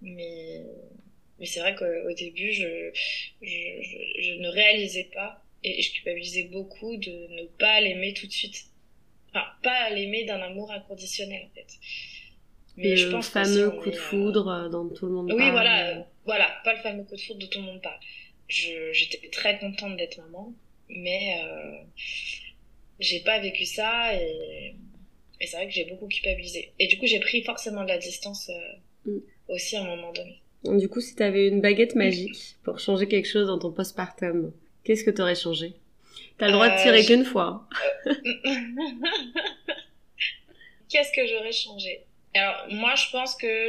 Mais, 0.00 0.62
mais 1.40 1.46
c'est 1.46 1.58
vrai 1.60 1.74
qu'au 1.74 2.12
début, 2.12 2.52
je, 2.52 2.90
je, 3.42 3.82
je, 3.82 4.22
je, 4.22 4.32
ne 4.34 4.48
réalisais 4.48 5.10
pas. 5.12 5.42
Et 5.64 5.82
je 5.82 5.92
culpabilisais 5.92 6.44
beaucoup 6.44 6.96
de 6.96 7.26
ne 7.34 7.46
pas 7.58 7.80
l'aimer 7.80 8.14
tout 8.14 8.28
de 8.28 8.32
suite. 8.32 8.66
Enfin, 9.30 9.46
pas 9.64 9.90
l'aimer 9.90 10.24
d'un 10.24 10.40
amour 10.40 10.70
inconditionnel, 10.70 11.48
en 11.50 11.54
fait. 11.56 11.66
Mais 12.76 12.90
le 12.90 12.96
je 12.96 13.08
pense 13.08 13.28
fameux 13.30 13.72
coup 13.72 13.90
de 13.90 13.96
foudre 13.96 14.48
euh... 14.48 14.68
dont 14.68 14.88
tout 14.88 15.06
le 15.06 15.12
monde 15.12 15.32
oui, 15.32 15.38
parle. 15.38 15.42
Oui, 15.42 15.50
voilà, 15.50 16.06
voilà, 16.24 16.60
pas 16.62 16.74
le 16.74 16.80
fameux 16.80 17.02
coup 17.02 17.16
de 17.16 17.20
foudre 17.20 17.40
dont 17.40 17.48
tout 17.48 17.58
le 17.58 17.64
monde 17.64 17.82
parle 17.82 17.98
j'étais 18.48 19.28
très 19.28 19.58
contente 19.58 19.96
d'être 19.96 20.18
maman, 20.18 20.52
mais 20.88 21.42
euh, 21.44 21.82
j'ai 22.98 23.20
pas 23.20 23.38
vécu 23.40 23.64
ça 23.64 24.14
et, 24.14 24.74
et 25.40 25.46
c'est 25.46 25.56
vrai 25.56 25.66
que 25.66 25.72
j'ai 25.72 25.84
beaucoup 25.84 26.08
culpabilisé. 26.08 26.72
Et 26.78 26.86
du 26.86 26.98
coup, 26.98 27.06
j'ai 27.06 27.20
pris 27.20 27.42
forcément 27.42 27.82
de 27.82 27.88
la 27.88 27.98
distance 27.98 28.50
euh, 28.50 29.10
mm. 29.10 29.18
aussi 29.48 29.76
à 29.76 29.82
un 29.82 29.96
moment 29.96 30.12
donné. 30.12 30.40
Du 30.64 30.88
coup, 30.88 31.00
si 31.00 31.14
tu 31.14 31.22
avais 31.22 31.46
une 31.48 31.60
baguette 31.60 31.94
magique 31.94 32.56
pour 32.64 32.80
changer 32.80 33.06
quelque 33.06 33.28
chose 33.28 33.46
dans 33.46 33.58
ton 33.58 33.70
postpartum, 33.70 34.52
qu'est-ce 34.84 35.04
que 35.04 35.10
tu 35.10 35.22
aurais 35.22 35.36
changé? 35.36 35.74
T'as 36.36 36.46
le 36.46 36.52
droit 36.52 36.68
de 36.68 36.76
tirer 36.82 37.02
euh, 37.02 37.06
qu'une 37.06 37.24
fois. 37.24 37.68
qu'est-ce 40.88 41.12
que 41.12 41.26
j'aurais 41.26 41.52
changé? 41.52 42.04
Alors, 42.34 42.66
moi, 42.70 42.94
je 42.96 43.10
pense 43.10 43.36
que 43.36 43.68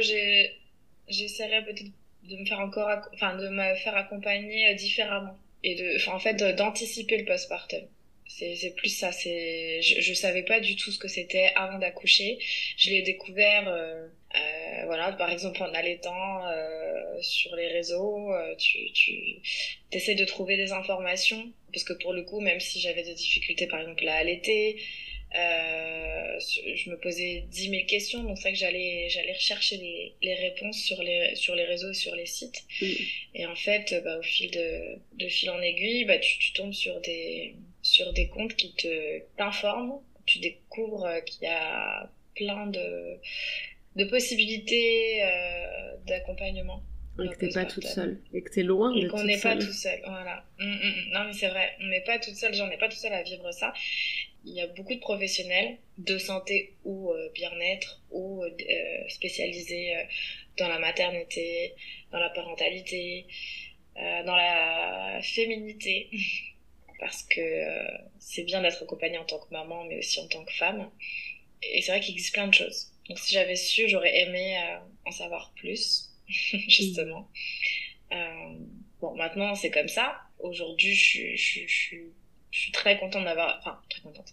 j'essaierais 1.08 1.64
peut-être 1.64 1.92
de 2.24 2.36
me 2.36 2.44
faire 2.44 2.60
encore, 2.60 2.90
enfin, 3.14 3.36
de 3.36 3.48
me 3.48 3.74
faire 3.76 3.96
accompagner 3.96 4.68
euh, 4.68 4.74
différemment 4.74 5.36
et 5.62 5.74
de, 5.74 5.96
enfin, 5.96 6.12
en 6.12 6.18
fait, 6.18 6.34
d'anticiper 6.56 7.18
le 7.18 7.24
postpartum. 7.24 7.82
C'est, 8.26 8.74
plus 8.76 8.88
ça. 8.88 9.12
C'est, 9.12 9.82
je, 9.82 10.00
je 10.00 10.14
savais 10.14 10.44
pas 10.44 10.60
du 10.60 10.76
tout 10.76 10.92
ce 10.92 10.98
que 10.98 11.08
c'était 11.08 11.52
avant 11.56 11.78
d'accoucher. 11.78 12.38
Je 12.78 12.90
l'ai 12.90 13.02
découvert, 13.02 13.68
euh, 13.68 14.06
euh, 14.34 14.84
voilà, 14.86 15.12
par 15.12 15.30
exemple 15.30 15.62
en 15.62 15.74
allaitant 15.74 16.46
euh, 16.46 17.20
sur 17.20 17.54
les 17.56 17.66
réseaux. 17.68 18.32
Euh, 18.32 18.54
tu, 18.56 18.92
tu 18.92 19.12
essaies 19.92 20.14
de 20.14 20.24
trouver 20.24 20.56
des 20.56 20.72
informations 20.72 21.52
parce 21.72 21.84
que 21.84 21.92
pour 21.92 22.12
le 22.12 22.22
coup, 22.22 22.40
même 22.40 22.60
si 22.60 22.80
j'avais 22.80 23.02
des 23.02 23.14
difficultés, 23.14 23.66
par 23.66 23.80
exemple 23.80 24.06
à 24.08 24.14
allaiter, 24.14 24.80
euh, 25.36 26.38
je 26.74 26.90
me 26.90 26.96
posais 26.96 27.44
dix 27.48 27.68
mille 27.68 27.86
questions, 27.86 28.24
donc 28.24 28.36
c'est 28.36 28.42
vrai 28.42 28.52
que 28.52 28.58
j'allais 28.58 29.08
j'allais 29.10 29.32
rechercher 29.32 29.76
les, 29.76 30.14
les 30.22 30.34
réponses 30.34 30.78
sur 30.78 31.00
les 31.02 31.36
sur 31.36 31.54
les 31.54 31.64
réseaux, 31.64 31.92
sur 31.92 32.14
les 32.16 32.26
sites. 32.26 32.64
Mm. 32.82 32.86
Et 33.36 33.46
en 33.46 33.54
fait, 33.54 33.94
bah, 34.04 34.18
au 34.18 34.22
fil 34.22 34.50
de, 34.50 34.98
de 35.14 35.28
fil 35.28 35.50
en 35.50 35.60
aiguille, 35.60 36.04
bah, 36.04 36.18
tu, 36.18 36.38
tu 36.38 36.52
tombes 36.52 36.72
sur 36.72 37.00
des 37.00 37.54
sur 37.82 38.12
des 38.12 38.28
comptes 38.28 38.56
qui 38.56 38.74
te 38.74 39.20
t'informent. 39.36 40.00
Tu 40.26 40.38
découvres 40.40 41.08
qu'il 41.24 41.42
y 41.44 41.46
a 41.46 42.10
plein 42.34 42.66
de 42.66 43.18
de 43.96 44.04
possibilités 44.04 45.22
euh, 45.22 45.96
d'accompagnement. 46.06 46.82
Et 47.22 47.28
que 47.28 47.34
t'es 47.34 47.48
pas 47.50 47.66
toute 47.66 47.84
seule. 47.86 48.18
Et 48.32 48.40
que 48.40 48.50
t'es 48.50 48.62
loin 48.62 48.94
Et 48.94 49.06
qu'on 49.08 49.24
n'est 49.24 49.38
pas 49.38 49.56
tout 49.56 49.72
seul. 49.72 50.00
Voilà. 50.06 50.44
Mm, 50.58 50.64
mm, 50.64 51.12
non, 51.12 51.24
mais 51.24 51.32
c'est 51.34 51.48
vrai. 51.48 51.70
On 51.80 51.86
n'est 51.88 52.00
pas 52.00 52.18
toute 52.18 52.34
seule. 52.34 52.54
J'en 52.54 52.70
ai 52.70 52.78
pas 52.78 52.88
tout 52.88 52.96
seul 52.96 53.12
à 53.12 53.22
vivre 53.22 53.52
ça 53.52 53.74
il 54.44 54.54
y 54.54 54.60
a 54.60 54.66
beaucoup 54.68 54.94
de 54.94 55.00
professionnels 55.00 55.78
de 55.98 56.18
santé 56.18 56.74
ou 56.84 57.12
euh, 57.12 57.30
bien-être 57.34 58.00
ou 58.10 58.42
euh, 58.42 58.50
spécialisés 59.08 59.96
euh, 59.96 60.02
dans 60.58 60.68
la 60.68 60.78
maternité, 60.78 61.74
dans 62.10 62.18
la 62.18 62.30
parentalité, 62.30 63.26
euh, 63.96 64.24
dans 64.24 64.36
la 64.36 65.20
féminité, 65.22 66.08
parce 67.00 67.22
que 67.22 67.40
c'est 68.18 68.44
bien 68.44 68.62
d'être 68.62 68.82
accompagnée 68.82 69.18
en 69.18 69.24
tant 69.24 69.38
que 69.38 69.52
maman, 69.52 69.84
mais 69.84 69.98
aussi 69.98 70.20
en 70.20 70.28
tant 70.28 70.44
que 70.44 70.52
femme. 70.52 70.90
Et 71.62 71.82
c'est 71.82 71.92
vrai 71.92 72.00
qu'il 72.00 72.14
existe 72.14 72.34
plein 72.34 72.48
de 72.48 72.54
choses. 72.54 72.88
Donc 73.08 73.18
si 73.18 73.34
j'avais 73.34 73.56
su, 73.56 73.88
j'aurais 73.88 74.20
aimé 74.20 74.56
en 75.06 75.10
savoir 75.10 75.52
plus, 75.56 76.10
justement. 76.28 77.28
bon, 79.00 79.14
maintenant 79.16 79.54
c'est 79.54 79.70
comme 79.70 79.88
ça. 79.88 80.20
Aujourd'hui, 80.38 80.94
je, 80.94 81.36
je, 81.36 81.66
je 81.66 81.72
suis 81.72 82.12
je 82.50 82.60
suis 82.60 82.72
très 82.72 82.98
contente 82.98 83.24
d'avoir, 83.24 83.58
enfin 83.58 83.80
très 83.88 84.00
contente. 84.00 84.30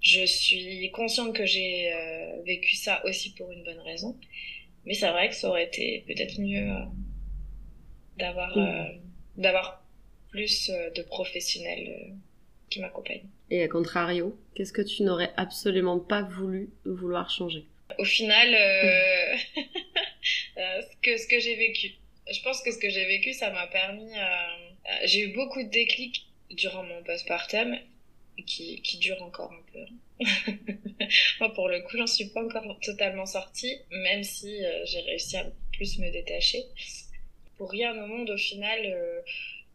Je 0.00 0.24
suis 0.24 0.90
consciente 0.92 1.34
que 1.34 1.44
j'ai 1.44 1.92
euh, 1.92 2.42
vécu 2.44 2.76
ça 2.76 3.04
aussi 3.04 3.34
pour 3.34 3.50
une 3.50 3.64
bonne 3.64 3.80
raison, 3.80 4.16
mais 4.84 4.94
c'est 4.94 5.10
vrai 5.10 5.28
que 5.28 5.34
ça 5.34 5.48
aurait 5.48 5.64
été 5.64 6.04
peut-être 6.06 6.38
mieux 6.40 6.70
euh, 6.70 6.84
d'avoir 8.16 8.56
mmh. 8.56 8.60
euh, 8.60 8.84
d'avoir 9.36 9.84
plus 10.30 10.70
de 10.70 11.02
professionnels 11.02 12.12
qui 12.68 12.80
m'accompagne. 12.80 13.22
Et 13.50 13.62
à 13.62 13.68
contrario, 13.68 14.38
qu'est-ce 14.54 14.74
que 14.74 14.82
tu 14.82 15.02
n'aurais 15.02 15.32
absolument 15.36 15.98
pas 15.98 16.22
voulu 16.22 16.68
vouloir 16.84 17.30
changer? 17.30 17.64
Au 17.98 18.04
final, 18.04 18.48
ce 20.54 20.96
que, 21.00 21.16
ce 21.16 21.26
que 21.26 21.40
j'ai 21.40 21.56
vécu. 21.56 21.94
Je 22.30 22.42
pense 22.42 22.62
que 22.62 22.70
ce 22.70 22.78
que 22.78 22.90
j'ai 22.90 23.06
vécu, 23.06 23.32
ça 23.32 23.50
m'a 23.50 23.66
permis... 23.68 24.12
Euh, 24.88 24.92
j'ai 25.04 25.20
eu 25.20 25.32
beaucoup 25.34 25.62
de 25.62 25.68
déclics 25.68 26.27
durant 26.50 26.82
mon 26.82 27.02
postpartum 27.02 27.76
qui, 28.46 28.80
qui 28.82 28.98
dure 28.98 29.22
encore 29.22 29.52
un 29.52 29.62
peu. 29.72 30.24
Moi, 31.40 31.52
pour 31.54 31.68
le 31.68 31.80
coup, 31.80 31.96
j'en 31.96 32.06
suis 32.06 32.26
pas 32.26 32.44
encore 32.44 32.78
totalement 32.80 33.26
sortie, 33.26 33.76
même 33.90 34.22
si 34.22 34.60
j'ai 34.84 35.00
réussi 35.00 35.36
à 35.36 35.46
plus 35.72 35.98
me 35.98 36.10
détacher. 36.10 36.62
Pour 37.56 37.70
rien 37.70 37.92
au 38.02 38.06
monde, 38.06 38.30
au 38.30 38.36
final, 38.36 39.22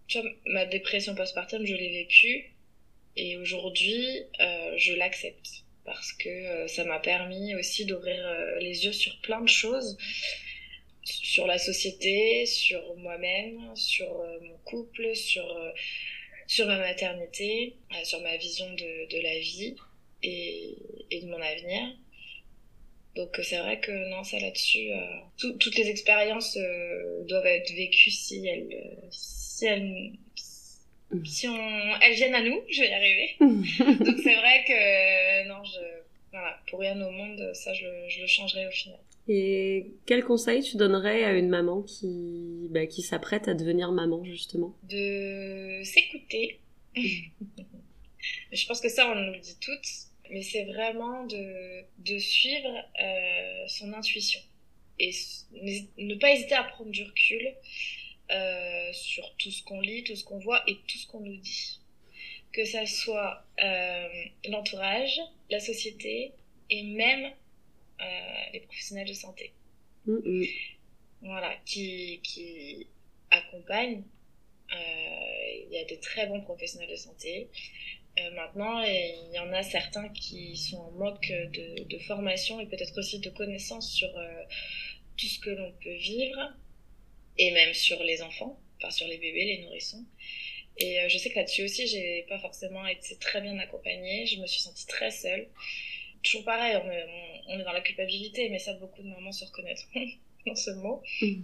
tu 0.07 0.19
vois, 0.19 0.29
ma 0.45 0.65
dépression 0.65 1.15
postpartum, 1.15 1.65
je 1.65 1.75
l'ai 1.75 1.89
vécue 1.89 2.53
et 3.15 3.37
aujourd'hui, 3.37 4.23
euh, 4.39 4.73
je 4.77 4.93
l'accepte 4.93 5.63
parce 5.85 6.13
que 6.13 6.29
euh, 6.29 6.67
ça 6.67 6.85
m'a 6.85 6.99
permis 6.99 7.55
aussi 7.55 7.85
d'ouvrir 7.85 8.25
euh, 8.25 8.57
les 8.59 8.85
yeux 8.85 8.93
sur 8.93 9.19
plein 9.21 9.41
de 9.41 9.49
choses, 9.49 9.97
sur 11.03 11.45
la 11.45 11.57
société, 11.57 12.45
sur 12.45 12.95
moi-même, 12.95 13.75
sur 13.75 14.07
mon 14.41 14.57
couple, 14.63 15.15
sur, 15.15 15.45
sur 16.53 16.67
ma 16.67 16.77
maternité, 16.77 17.73
sur 18.03 18.21
ma 18.21 18.37
vision 18.37 18.71
de, 18.73 19.09
de 19.09 19.23
la 19.23 19.39
vie 19.39 19.75
et, 20.21 20.75
et, 21.09 21.21
de 21.21 21.25
mon 21.25 21.41
avenir. 21.41 21.81
Donc 23.15 23.39
c'est 23.41 23.57
vrai 23.57 23.79
que 23.79 23.91
non, 24.11 24.23
ça 24.23 24.37
là-dessus, 24.39 24.89
toutes 25.37 25.75
les 25.75 25.89
expériences 25.89 26.55
doivent 27.27 27.47
être 27.47 27.73
vécues 27.73 28.11
si 28.11 28.45
elles, 28.45 28.69
si 29.09 29.65
elles, 29.65 30.11
si 31.25 31.47
on, 31.47 31.95
elles 32.01 32.13
viennent 32.13 32.35
à 32.35 32.43
nous, 32.43 32.61
je 32.69 32.81
vais 32.81 32.89
y 32.89 32.93
arriver. 32.93 33.35
Donc 33.39 34.19
c'est 34.23 34.35
vrai 34.35 34.63
que 34.67 35.47
non, 35.47 35.63
je, 35.63 35.79
voilà, 36.31 36.59
pour 36.69 36.81
rien 36.81 37.01
au 37.01 37.09
monde, 37.09 37.51
ça 37.55 37.73
je, 37.73 37.85
je 38.09 38.21
le 38.21 38.27
changerai 38.27 38.67
au 38.67 38.71
final. 38.71 38.99
Et 39.27 39.93
quel 40.05 40.23
conseil 40.23 40.61
tu 40.61 40.75
donnerais 40.77 41.23
à 41.23 41.33
une 41.33 41.47
maman 41.47 41.81
qui, 41.81 42.67
bah, 42.71 42.85
qui 42.87 43.01
s'apprête 43.01 43.47
à 43.47 43.53
devenir 43.53 43.91
maman 43.91 44.23
justement? 44.25 44.75
De 44.83 45.81
s'écouter. 45.83 46.59
je 46.95 48.67
pense 48.67 48.81
que 48.81 48.89
ça 48.89 49.09
on 49.09 49.15
nous 49.15 49.33
le 49.33 49.39
dit 49.39 49.57
toutes, 49.61 49.87
mais 50.29 50.41
c'est 50.41 50.65
vraiment 50.65 51.25
de, 51.25 51.83
de 51.99 52.17
suivre 52.17 52.69
euh, 53.01 53.67
son 53.67 53.93
intuition 53.93 54.41
et 54.99 55.11
ne 55.97 56.15
pas 56.15 56.31
hésiter 56.31 56.55
à 56.55 56.63
prendre 56.63 56.91
du 56.91 57.03
recul 57.03 57.53
euh, 58.31 58.93
sur 58.93 59.35
tout 59.37 59.51
ce 59.51 59.63
qu'on 59.63 59.81
lit, 59.81 60.03
tout 60.03 60.15
ce 60.15 60.23
qu'on 60.23 60.39
voit 60.39 60.61
et 60.67 60.75
tout 60.87 60.97
ce 60.97 61.07
qu'on 61.07 61.19
nous 61.19 61.37
dit. 61.37 61.79
Que 62.51 62.65
ça 62.65 62.85
soit 62.85 63.43
euh, 63.61 64.07
l'entourage, 64.47 65.19
la 65.49 65.59
société 65.59 66.31
et 66.69 66.83
même 66.83 67.31
les 68.53 68.59
professionnels 68.61 69.07
de 69.07 69.13
santé. 69.13 69.53
Mm-hmm. 70.07 70.49
Voilà, 71.21 71.55
qui, 71.65 72.19
qui 72.23 72.87
accompagnent. 73.31 74.03
Il 74.71 75.67
y 75.71 75.77
a 75.77 75.85
des 75.85 75.99
très 75.99 76.27
bons 76.27 76.41
professionnels 76.41 76.89
de 76.89 76.95
santé. 76.95 77.49
maintenant, 78.35 78.81
il 78.81 79.31
y 79.33 79.39
en 79.39 79.51
a 79.53 79.63
certains 79.63 80.09
qui 80.09 80.57
sont 80.57 80.77
en 80.77 80.91
manque 80.91 81.29
de, 81.29 81.83
de 81.83 81.97
formation 81.99 82.59
et 82.59 82.65
peut-être 82.65 82.97
aussi 82.97 83.19
de 83.19 83.29
connaissances 83.29 83.91
sur 83.91 84.09
tout 85.17 85.27
ce 85.27 85.39
que 85.39 85.51
l'on 85.51 85.71
peut 85.83 85.95
vivre 85.95 86.53
et 87.37 87.51
même 87.51 87.73
sur 87.73 88.01
les 88.03 88.21
enfants, 88.21 88.59
enfin 88.77 88.91
sur 88.91 89.07
les 89.07 89.17
bébés, 89.17 89.45
les 89.45 89.63
nourrissons. 89.63 90.05
Et 90.77 90.99
euh, 91.01 91.09
je 91.09 91.17
sais 91.17 91.29
que 91.29 91.35
là-dessus 91.35 91.63
aussi, 91.63 91.87
j'ai 91.87 92.25
pas 92.27 92.39
forcément 92.39 92.85
été 92.87 93.15
très 93.17 93.41
bien 93.41 93.57
accompagnée. 93.59 94.25
Je 94.25 94.39
me 94.39 94.47
suis 94.47 94.61
sentie 94.61 94.87
très 94.87 95.11
seule. 95.11 95.47
Toujours 96.23 96.45
pareil, 96.45 96.77
on, 96.77 96.89
est 97.49 97.63
dans 97.63 97.71
la 97.71 97.81
culpabilité, 97.81 98.49
mais 98.49 98.59
ça, 98.59 98.73
beaucoup 98.73 99.01
de 99.01 99.07
mamans 99.07 99.31
se 99.31 99.45
reconnaîtront 99.45 100.05
dans 100.47 100.55
ce 100.55 100.71
mot. 100.71 101.01
Mm. 101.21 101.41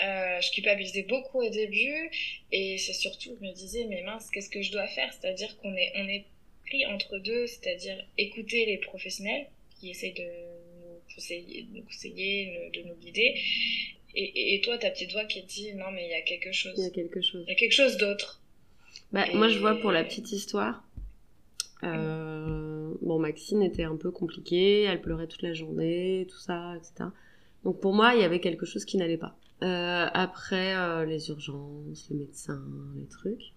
Euh, 0.00 0.40
je 0.40 0.50
culpabilisais 0.52 1.02
beaucoup 1.02 1.42
au 1.42 1.50
début, 1.50 2.10
et 2.50 2.78
c'est 2.78 2.94
surtout, 2.94 3.36
je 3.40 3.46
me 3.46 3.52
disais, 3.52 3.84
mais 3.88 4.02
mince, 4.02 4.30
qu'est-ce 4.30 4.50
que 4.50 4.62
je 4.62 4.72
dois 4.72 4.88
faire? 4.88 5.12
C'est-à-dire 5.12 5.56
qu'on 5.58 5.74
est, 5.74 5.92
on 5.96 6.08
est 6.08 6.24
pris 6.66 6.86
entre 6.86 7.18
deux, 7.18 7.46
c'est-à-dire 7.46 8.02
écouter 8.18 8.66
les 8.66 8.78
professionnels 8.78 9.46
qui 9.78 9.90
essayent 9.90 10.14
de 10.14 10.22
nous 10.22 11.14
conseiller, 11.14 11.62
de 11.62 11.76
nous, 11.76 11.82
conseiller, 11.84 12.70
de 12.72 12.82
nous 12.82 12.94
guider, 12.94 13.40
et, 14.14 14.54
et, 14.54 14.60
toi, 14.60 14.76
ta 14.76 14.90
petite 14.90 15.12
voix 15.12 15.24
qui 15.24 15.42
dit 15.42 15.72
non, 15.74 15.90
mais 15.90 16.04
il 16.04 16.10
y 16.10 16.14
a 16.14 16.22
quelque 16.22 16.52
chose. 16.52 16.74
Il 16.76 16.84
y 16.84 16.86
a 16.86 16.90
quelque 16.90 17.22
chose. 17.22 17.44
Il 17.46 17.50
y 17.50 17.52
a 17.52 17.58
quelque 17.58 17.72
chose 17.72 17.96
d'autre. 17.96 18.40
Bah, 19.10 19.26
Moi, 19.32 19.48
je 19.48 19.58
vois 19.58 19.80
pour 19.80 19.90
la 19.90 20.04
petite 20.04 20.32
histoire. 20.32 20.84
Euh, 21.82 22.71
bon, 23.00 23.18
Maxine 23.18 23.62
était 23.62 23.84
un 23.84 23.96
peu 23.96 24.10
compliquée, 24.10 24.82
elle 24.82 25.00
pleurait 25.00 25.26
toute 25.26 25.42
la 25.42 25.54
journée, 25.54 26.26
tout 26.30 26.38
ça, 26.38 26.76
etc. 26.76 27.10
Donc 27.64 27.80
pour 27.80 27.94
moi, 27.94 28.14
il 28.14 28.20
y 28.20 28.24
avait 28.24 28.40
quelque 28.40 28.66
chose 28.66 28.84
qui 28.84 28.96
n'allait 28.96 29.16
pas. 29.16 29.36
Euh, 29.62 30.06
après 30.12 30.74
euh, 30.74 31.04
les 31.04 31.28
urgences, 31.28 32.08
les 32.10 32.16
médecins, 32.16 32.62
les 32.96 33.06
trucs, 33.06 33.52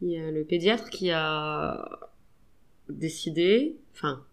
il 0.00 0.08
y 0.08 0.18
a 0.18 0.30
le 0.30 0.44
pédiatre 0.44 0.90
qui 0.90 1.12
a 1.12 2.10
décidé, 2.88 3.76
enfin, 3.94 4.24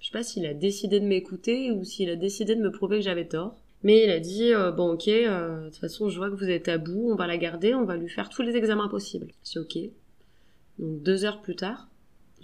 je 0.00 0.06
sais 0.06 0.12
pas 0.12 0.22
s'il 0.22 0.44
a 0.44 0.52
décidé 0.52 1.00
de 1.00 1.06
m'écouter 1.06 1.70
ou 1.70 1.82
s'il 1.82 2.10
a 2.10 2.16
décidé 2.16 2.54
de 2.54 2.60
me 2.60 2.70
prouver 2.70 2.98
que 2.98 3.04
j'avais 3.04 3.26
tort. 3.26 3.56
Mais 3.82 4.04
il 4.04 4.10
a 4.10 4.20
dit 4.20 4.52
euh, 4.52 4.70
bon 4.70 4.92
ok, 4.92 5.06
de 5.06 5.64
toute 5.66 5.76
façon 5.76 6.08
je 6.10 6.16
vois 6.18 6.30
que 6.30 6.36
vous 6.36 6.50
êtes 6.50 6.68
à 6.68 6.78
bout, 6.78 7.10
on 7.10 7.16
va 7.16 7.26
la 7.26 7.38
garder, 7.38 7.74
on 7.74 7.84
va 7.84 7.96
lui 7.96 8.08
faire 8.08 8.28
tous 8.28 8.42
les 8.42 8.56
examens 8.56 8.88
possibles. 8.88 9.28
C'est 9.42 9.58
ok. 9.58 9.78
Donc 10.78 11.02
deux 11.02 11.24
heures 11.24 11.40
plus 11.40 11.56
tard, 11.56 11.88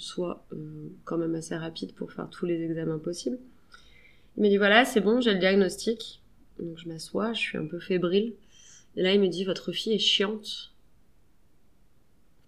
soit 0.00 0.44
euh, 0.52 0.88
quand 1.04 1.18
même 1.18 1.34
assez 1.34 1.56
rapide 1.56 1.92
pour 1.94 2.12
faire 2.12 2.28
tous 2.30 2.46
les 2.46 2.62
examens 2.62 2.98
possibles. 2.98 3.38
Il 4.36 4.42
me 4.42 4.48
dit 4.48 4.56
voilà 4.56 4.84
c'est 4.84 5.00
bon, 5.00 5.20
j'ai 5.20 5.32
le 5.34 5.38
diagnostic. 5.38 6.22
Donc 6.58 6.78
je 6.78 6.88
m'assois, 6.88 7.32
je 7.32 7.40
suis 7.40 7.58
un 7.58 7.66
peu 7.66 7.78
fébrile. 7.78 8.34
Et 8.96 9.02
là 9.02 9.14
il 9.14 9.20
me 9.20 9.28
dit 9.28 9.44
votre 9.44 9.72
fille 9.72 9.94
est 9.94 9.98
chiante. 9.98 10.72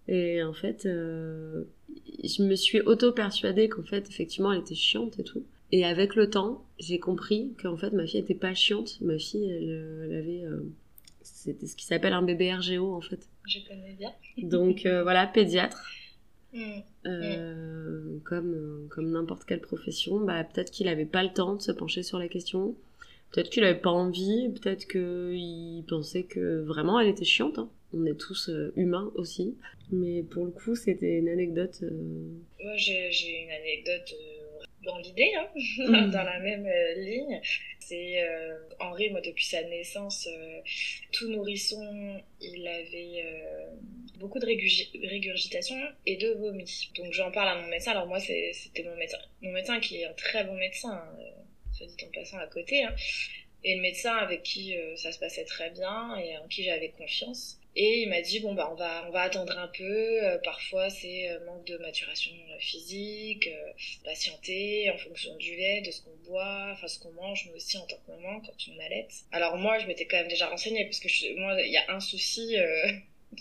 Et 0.09 0.43
en 0.43 0.53
fait, 0.53 0.81
je 0.83 2.43
me 2.43 2.55
suis 2.55 2.81
auto-persuadée 2.81 3.69
qu'en 3.69 3.83
fait, 3.83 4.09
effectivement, 4.09 4.51
elle 4.51 4.59
était 4.59 4.75
chiante 4.75 5.17
et 5.17 5.23
tout. 5.23 5.45
Et 5.73 5.85
avec 5.85 6.15
le 6.15 6.29
temps, 6.29 6.63
j'ai 6.77 6.99
compris 6.99 7.55
qu'en 7.59 7.75
fait, 7.77 7.89
ma 7.93 8.05
fille 8.05 8.19
était 8.19 8.35
pas 8.35 8.53
chiante. 8.53 9.01
Ma 9.01 9.17
fille, 9.17 9.49
elle, 9.49 10.15
avait. 10.15 10.43
Euh, 10.43 10.71
c'était 11.23 11.65
ce 11.65 11.75
qui 11.75 11.83
s'appelle 11.83 12.13
un 12.13 12.21
bébé 12.21 12.53
RGO, 12.53 12.93
en 12.93 13.01
fait. 13.01 13.27
Je 13.47 13.57
connais 13.67 13.95
bien. 13.97 14.11
Donc 14.37 14.85
euh, 14.85 15.01
voilà, 15.03 15.27
pédiatre. 15.27 15.83
Mm. 16.55 16.81
Euh, 17.05 18.17
comme 18.23 18.87
comme 18.89 19.11
n'importe 19.11 19.45
quelle 19.45 19.61
profession, 19.61 20.19
bah, 20.19 20.43
peut-être 20.43 20.71
qu'il 20.71 20.87
avait 20.87 21.05
pas 21.05 21.23
le 21.23 21.33
temps 21.33 21.55
de 21.55 21.61
se 21.61 21.71
pencher 21.71 22.03
sur 22.03 22.19
la 22.19 22.27
question. 22.27 22.75
Peut-être 23.31 23.49
qu'il 23.49 23.63
avait 23.63 23.79
pas 23.79 23.89
envie, 23.89 24.49
peut-être 24.49 24.87
qu'il 24.87 25.83
pensait 25.87 26.23
que 26.23 26.61
vraiment 26.61 26.99
elle 26.99 27.09
était 27.09 27.25
chiante. 27.25 27.57
Hein. 27.57 27.69
On 27.93 28.05
est 28.05 28.17
tous 28.17 28.49
humains 28.75 29.11
aussi. 29.15 29.55
Mais 29.91 30.23
pour 30.23 30.45
le 30.45 30.51
coup, 30.51 30.75
c'était 30.75 31.17
une 31.17 31.29
anecdote. 31.29 31.83
Moi, 32.63 32.75
j'ai 32.77 33.43
une 33.43 33.51
anecdote 33.51 34.15
dans 34.83 34.97
l'idée, 34.97 35.31
hein, 35.37 35.47
mm. 35.55 36.11
dans 36.11 36.23
la 36.23 36.39
même 36.39 36.65
euh, 36.65 36.93
ligne. 36.95 37.41
C'est 37.79 38.21
euh, 38.23 38.57
Henri, 38.79 39.09
moi, 39.09 39.21
depuis 39.21 39.45
sa 39.45 39.61
naissance, 39.63 40.27
euh, 40.27 40.59
tout 41.11 41.29
nourrisson, 41.29 42.21
il 42.41 42.67
avait 42.67 43.25
beaucoup 44.17 44.39
de 44.39 44.45
régurgitation 44.45 45.75
et 46.05 46.17
de 46.17 46.31
vomi. 46.33 46.91
Donc 46.95 47.11
j'en 47.13 47.31
parle 47.31 47.49
à 47.49 47.61
mon 47.61 47.67
médecin. 47.67 47.91
Alors 47.91 48.07
moi, 48.07 48.19
c'était 48.19 48.83
mon 48.83 48.95
médecin, 48.95 49.17
mon 49.41 49.51
médecin 49.51 49.79
qui 49.79 49.97
est 49.97 50.05
un 50.05 50.13
très 50.13 50.43
bon 50.43 50.55
médecin, 50.55 51.03
soit 51.71 51.87
dit 51.87 52.05
en 52.05 52.11
passant 52.11 52.37
à 52.37 52.47
côté, 52.47 52.83
hein, 52.83 52.95
et 53.63 53.75
le 53.75 53.81
médecin 53.81 54.15
avec 54.15 54.43
qui 54.43 54.75
ça 54.95 55.11
se 55.11 55.19
passait 55.19 55.45
très 55.45 55.69
bien 55.71 56.17
et 56.17 56.37
en 56.37 56.47
qui 56.47 56.63
j'avais 56.63 56.89
confiance. 56.89 57.59
Et 57.75 58.03
il 58.03 58.09
m'a 58.09 58.21
dit 58.21 58.39
bon 58.39 58.53
bah 58.53 58.69
on 58.71 58.75
va 58.75 59.05
on 59.07 59.11
va 59.11 59.21
attendre 59.21 59.57
un 59.57 59.67
peu. 59.67 60.23
Euh, 60.23 60.37
parfois 60.43 60.91
c'est 60.91 61.29
euh, 61.29 61.43
manque 61.45 61.65
de 61.65 61.77
maturation 61.77 62.31
physique, 62.59 63.47
euh, 63.47 63.71
patienter 64.05 64.91
en 64.91 64.97
fonction 64.97 65.35
du 65.37 65.55
lait, 65.55 65.81
de 65.81 65.89
ce 65.89 66.01
qu'on 66.01 66.15
boit, 66.29 66.69
enfin 66.73 66.87
ce 66.87 66.99
qu'on 66.99 67.11
mange, 67.13 67.45
mais 67.47 67.53
aussi 67.53 67.77
en 67.77 67.85
tant 67.87 67.97
que 68.05 68.11
maman 68.11 68.41
quand 68.41 68.71
on 68.71 68.79
allait. 68.79 69.07
Alors 69.31 69.57
moi 69.57 69.79
je 69.79 69.87
m'étais 69.87 70.05
quand 70.05 70.17
même 70.17 70.27
déjà 70.27 70.47
renseignée 70.49 70.85
parce 70.85 70.99
que 70.99 71.09
je, 71.09 71.33
moi 71.35 71.59
il 71.61 71.71
y 71.71 71.77
a 71.77 71.91
un 71.91 71.99
souci. 71.99 72.55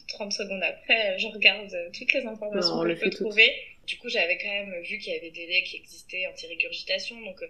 30 0.08 0.32
secondes 0.32 0.62
après, 0.62 1.18
je 1.18 1.26
regarde 1.28 1.74
toutes 1.92 2.12
les 2.12 2.26
informations 2.26 2.82
que 2.82 2.94
je 2.94 3.00
peux 3.00 3.10
trouver. 3.10 3.52
Du 3.86 3.98
coup, 3.98 4.08
j'avais 4.08 4.38
quand 4.38 4.48
même 4.48 4.80
vu 4.82 4.98
qu'il 4.98 5.12
y 5.12 5.16
avait 5.16 5.30
des 5.30 5.46
laits 5.46 5.64
qui 5.64 5.76
existaient 5.76 6.26
anti-régurgitation, 6.28 7.20
donc 7.20 7.42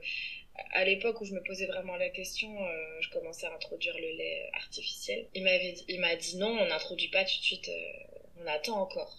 à 0.73 0.85
l'époque 0.85 1.21
où 1.21 1.25
je 1.25 1.33
me 1.33 1.43
posais 1.43 1.67
vraiment 1.67 1.97
la 1.97 2.11
question, 2.11 2.51
euh, 2.65 3.01
je 3.01 3.11
commençais 3.11 3.47
à 3.47 3.55
introduire 3.55 3.95
le 3.99 4.17
lait 4.17 4.51
artificiel. 4.55 5.27
Il 5.35 5.45
m'avait, 5.45 5.75
il 5.89 6.01
m'a 6.01 6.17
dit 6.17 6.37
non, 6.37 6.49
on 6.49 6.67
n'introduit 6.67 7.09
pas 7.09 7.25
tout 7.25 7.39
de 7.39 7.45
suite, 7.45 7.69
euh, 7.69 8.43
on 8.43 8.47
attend 8.47 8.81
encore. 8.81 9.19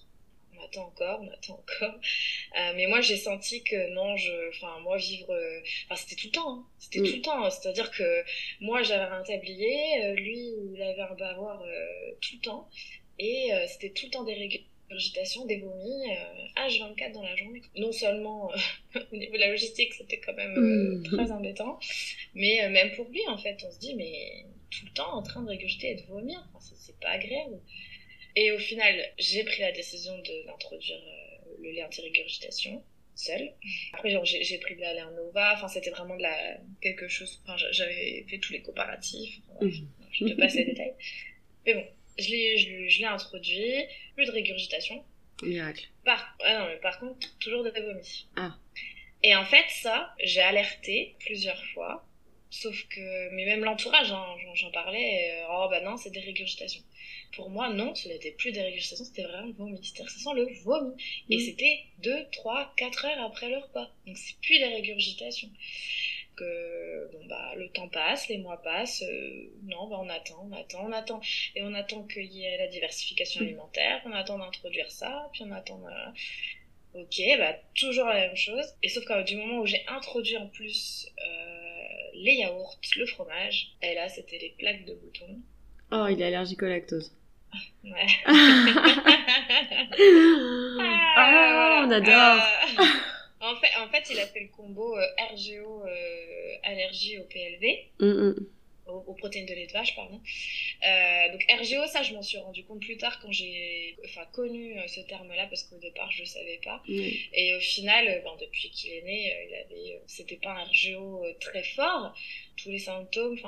On 0.56 0.64
attend 0.64 0.86
encore, 0.86 1.22
on 1.22 1.32
attend 1.32 1.54
encore. 1.54 2.00
Euh, 2.60 2.74
mais 2.76 2.86
moi, 2.86 3.02
j'ai 3.02 3.18
senti 3.18 3.64
que 3.64 3.90
non, 3.94 4.16
je, 4.16 4.50
enfin, 4.50 4.80
moi, 4.82 4.98
vivre, 4.98 5.36
enfin, 5.86 5.96
c'était 5.96 6.16
tout 6.16 6.28
le 6.28 6.32
temps, 6.32 6.54
hein. 6.54 6.68
c'était 6.78 7.00
tout 7.00 7.16
le 7.16 7.22
temps. 7.22 7.50
C'est-à-dire 7.50 7.90
que 7.90 8.24
moi, 8.60 8.84
j'avais 8.84 9.12
un 9.12 9.24
tablier, 9.24 10.14
lui, 10.14 10.54
il 10.76 10.82
avait 10.82 11.02
un 11.02 11.16
bavoir 11.16 11.64
tout 12.22 12.36
le 12.36 12.42
temps, 12.42 12.70
et 13.20 13.52
c'était 13.68 13.92
tout 13.92 14.06
le 14.06 14.12
temps 14.12 14.24
des 14.24 14.34
régurgitation, 14.34 15.46
des 15.46 15.58
vomis, 15.58 16.06
H24 16.58 17.14
dans 17.14 17.24
la 17.24 17.36
journée. 17.36 17.62
Non 17.78 17.92
seulement 17.92 18.52
au 19.12 19.16
niveau 19.16 19.34
de 19.34 19.40
la 19.40 19.50
logistique, 19.50 19.94
c'était 19.94 20.20
quand 20.20 20.34
même 20.34 20.54
mmh. 20.54 21.04
très 21.04 21.32
embêtant, 21.32 21.80
mais 22.34 22.70
même 22.70 22.92
pour 22.96 23.08
lui, 23.10 23.22
en 23.28 23.38
fait, 23.38 23.58
on 23.66 23.72
se 23.72 23.80
dit, 23.80 23.96
mais 23.96 24.46
tout 24.70 24.86
le 24.86 24.94
temps 24.94 25.14
en 25.14 25.22
train 25.22 25.42
de 25.44 25.50
régurgiter 25.50 25.92
et 25.92 25.96
de 25.96 26.02
vomir, 26.04 26.44
enfin, 26.54 26.76
c'est 26.78 27.00
pas 27.00 27.10
agréable. 27.10 27.60
Et 28.36 28.52
au 28.52 28.58
final, 28.58 28.96
j'ai 29.20 29.44
pris 29.44 29.62
la 29.62 29.72
décision 29.72 30.14
d'introduire 30.48 31.02
le 31.60 31.72
lait 31.72 31.84
anti-régurgitation 31.84 32.84
seule. 33.16 33.54
Après, 33.94 34.10
j'ai 34.26 34.58
pris 34.58 34.76
de 34.76 34.82
la 34.82 34.94
Lernova, 34.94 35.54
enfin, 35.56 35.68
c'était 35.68 35.92
vraiment 35.92 36.16
de 36.16 36.24
la, 36.24 36.58
quelque 36.82 37.08
chose, 37.08 37.42
enfin, 37.44 37.56
j'avais 37.72 38.26
fait 38.28 38.40
tous 38.40 38.54
les 38.54 38.62
comparatifs, 38.62 39.40
je 39.62 40.26
te 40.26 40.34
passe 40.34 40.56
les 40.56 40.66
détails. 40.66 40.94
Mais 41.66 41.76
bon, 41.76 41.86
je 42.18 43.00
l'ai 43.00 43.06
introduit, 43.06 43.74
plus 44.16 44.26
de 44.26 44.32
régurgitation. 44.32 45.04
Miracle. 45.42 45.88
Par, 46.06 46.38
ah 46.44 46.60
non, 46.60 46.68
mais 46.68 46.78
par 46.78 47.00
contre, 47.00 47.38
toujours 47.40 47.64
des 47.64 47.72
vomis. 47.72 48.28
Ah. 48.36 48.56
Et 49.24 49.36
en 49.36 49.46
fait, 49.46 49.66
ça, 49.70 50.14
j'ai 50.24 50.42
alerté 50.42 51.16
plusieurs 51.20 51.64
fois, 51.74 52.06
sauf 52.50 52.88
que, 52.90 53.30
mais 53.32 53.46
même 53.46 53.64
l'entourage, 53.64 54.12
hein, 54.12 54.26
j'en 54.54 54.72
parlais, 54.72 55.44
oh 55.50 55.68
bah 55.70 55.82
non, 55.82 55.98
c'est 55.98 56.12
des 56.12 56.20
régurgitations. 56.20 56.84
Pour 57.36 57.50
moi, 57.50 57.70
non, 57.70 57.96
ce 57.96 58.08
n'était 58.10 58.32
plus 58.32 58.52
des 58.52 58.62
régurgitations, 58.62 59.06
c'était 59.06 59.24
vraiment 59.24 59.48
le 59.48 59.54
vomi. 59.54 59.80
C'est-à-dire 59.82 60.12
ça 60.12 60.20
sent 60.20 60.36
le 60.36 60.48
vomi. 60.64 60.94
Et 61.30 61.38
mm. 61.38 61.40
c'était 61.40 61.80
2, 62.00 62.28
3, 62.32 62.74
4 62.78 63.06
heures 63.06 63.26
après 63.26 63.50
le 63.50 63.58
repas. 63.58 63.90
Donc 64.06 64.18
c'est 64.18 64.38
plus 64.42 64.60
des 64.60 64.68
régurgitations. 64.68 65.50
Que 66.36 67.12
bon, 67.12 67.26
bah, 67.28 67.54
le 67.56 67.70
temps 67.70 67.90
passe, 67.90 68.28
les 68.28 68.40
mois 68.40 68.62
passent, 68.62 69.04
euh, 69.04 69.52
non, 69.64 69.88
bah, 69.88 69.98
on 70.00 70.10
attend, 70.10 70.48
on 70.50 70.52
attend, 70.52 70.86
on 70.88 70.92
attend. 70.92 71.22
Et 71.56 71.62
on 71.62 71.74
attend 71.74 72.04
qu'il 72.04 72.26
y 72.26 72.44
ait 72.44 72.58
la 72.58 72.68
diversification 72.68 73.42
mm. 73.42 73.48
alimentaire, 73.48 74.02
on 74.06 74.12
attend 74.12 74.40
d'introduire 74.40 74.90
ça, 74.92 75.30
puis 75.32 75.44
on 75.44 75.52
attend. 75.52 75.80
Ok, 76.96 77.22
bah 77.40 77.56
toujours 77.76 78.06
la 78.06 78.28
même 78.28 78.36
chose. 78.36 78.66
Et 78.84 78.90
sauf 78.90 79.04
qu'à 79.06 79.24
du 79.24 79.36
moment 79.36 79.62
où 79.62 79.66
j'ai 79.66 79.84
introduit 79.88 80.38
en 80.38 80.48
plus 80.48 81.08
euh, 81.18 81.88
les 82.14 82.36
yaourts, 82.36 82.78
le 82.98 83.08
fromage, 83.08 83.76
et 83.82 83.96
là 83.96 84.08
c'était 84.10 84.38
les 84.38 84.54
plaques 84.60 84.86
de 84.86 84.94
boutons. 84.94 85.42
Oh, 85.92 86.06
il 86.08 86.22
est 86.22 86.26
allergique 86.26 86.62
au 86.62 86.68
lactose. 86.68 87.12
Ouais. 87.84 88.08
ah, 91.16 91.84
on 91.86 91.92
adore. 91.92 92.42
Euh, 93.44 93.48
en, 93.48 93.56
fait, 93.56 93.70
en 93.78 93.88
fait, 93.90 94.10
il 94.10 94.20
a 94.20 94.28
fait 94.28 94.42
le 94.42 94.50
combo 94.50 94.98
euh, 94.98 95.06
RGO 95.32 95.84
euh, 95.86 96.56
allergie 96.64 97.18
au 97.20 97.24
PLV. 97.26 97.90
Mm. 98.00 98.46
Aux, 98.86 99.14
protéines 99.14 99.46
de 99.46 99.54
lait 99.54 99.66
de 99.66 99.72
vache, 99.72 99.96
pardon. 99.96 100.18
donc 100.18 101.46
RGO, 101.50 101.88
ça, 101.88 102.04
je 102.04 102.14
m'en 102.14 102.22
suis 102.22 102.38
rendu 102.38 102.66
compte 102.66 102.82
plus 102.82 102.98
tard 102.98 103.18
quand 103.22 103.32
j'ai 103.32 103.96
enfin, 104.04 104.26
connu 104.34 104.76
ce 104.90 105.00
terme-là, 105.00 105.48
parce 105.48 105.64
qu'au 105.64 105.78
départ, 105.78 106.12
je 106.12 106.24
ne 106.24 106.28
savais 106.28 106.60
pas. 106.62 106.84
Mm. 106.90 107.10
Et 107.34 107.56
au 107.56 107.62
final, 107.62 108.22
ben, 108.26 108.36
depuis 108.42 108.70
qu'il 108.72 108.92
est 108.92 109.02
né, 109.04 109.34
il 109.48 109.56
avait, 109.56 110.02
c'était 110.06 110.36
pas 110.36 110.52
un 110.52 110.66
RGO 110.66 111.26
très 111.40 111.64
fort. 111.64 112.14
Tous 112.58 112.70
les 112.70 112.80
symptômes, 112.80 113.40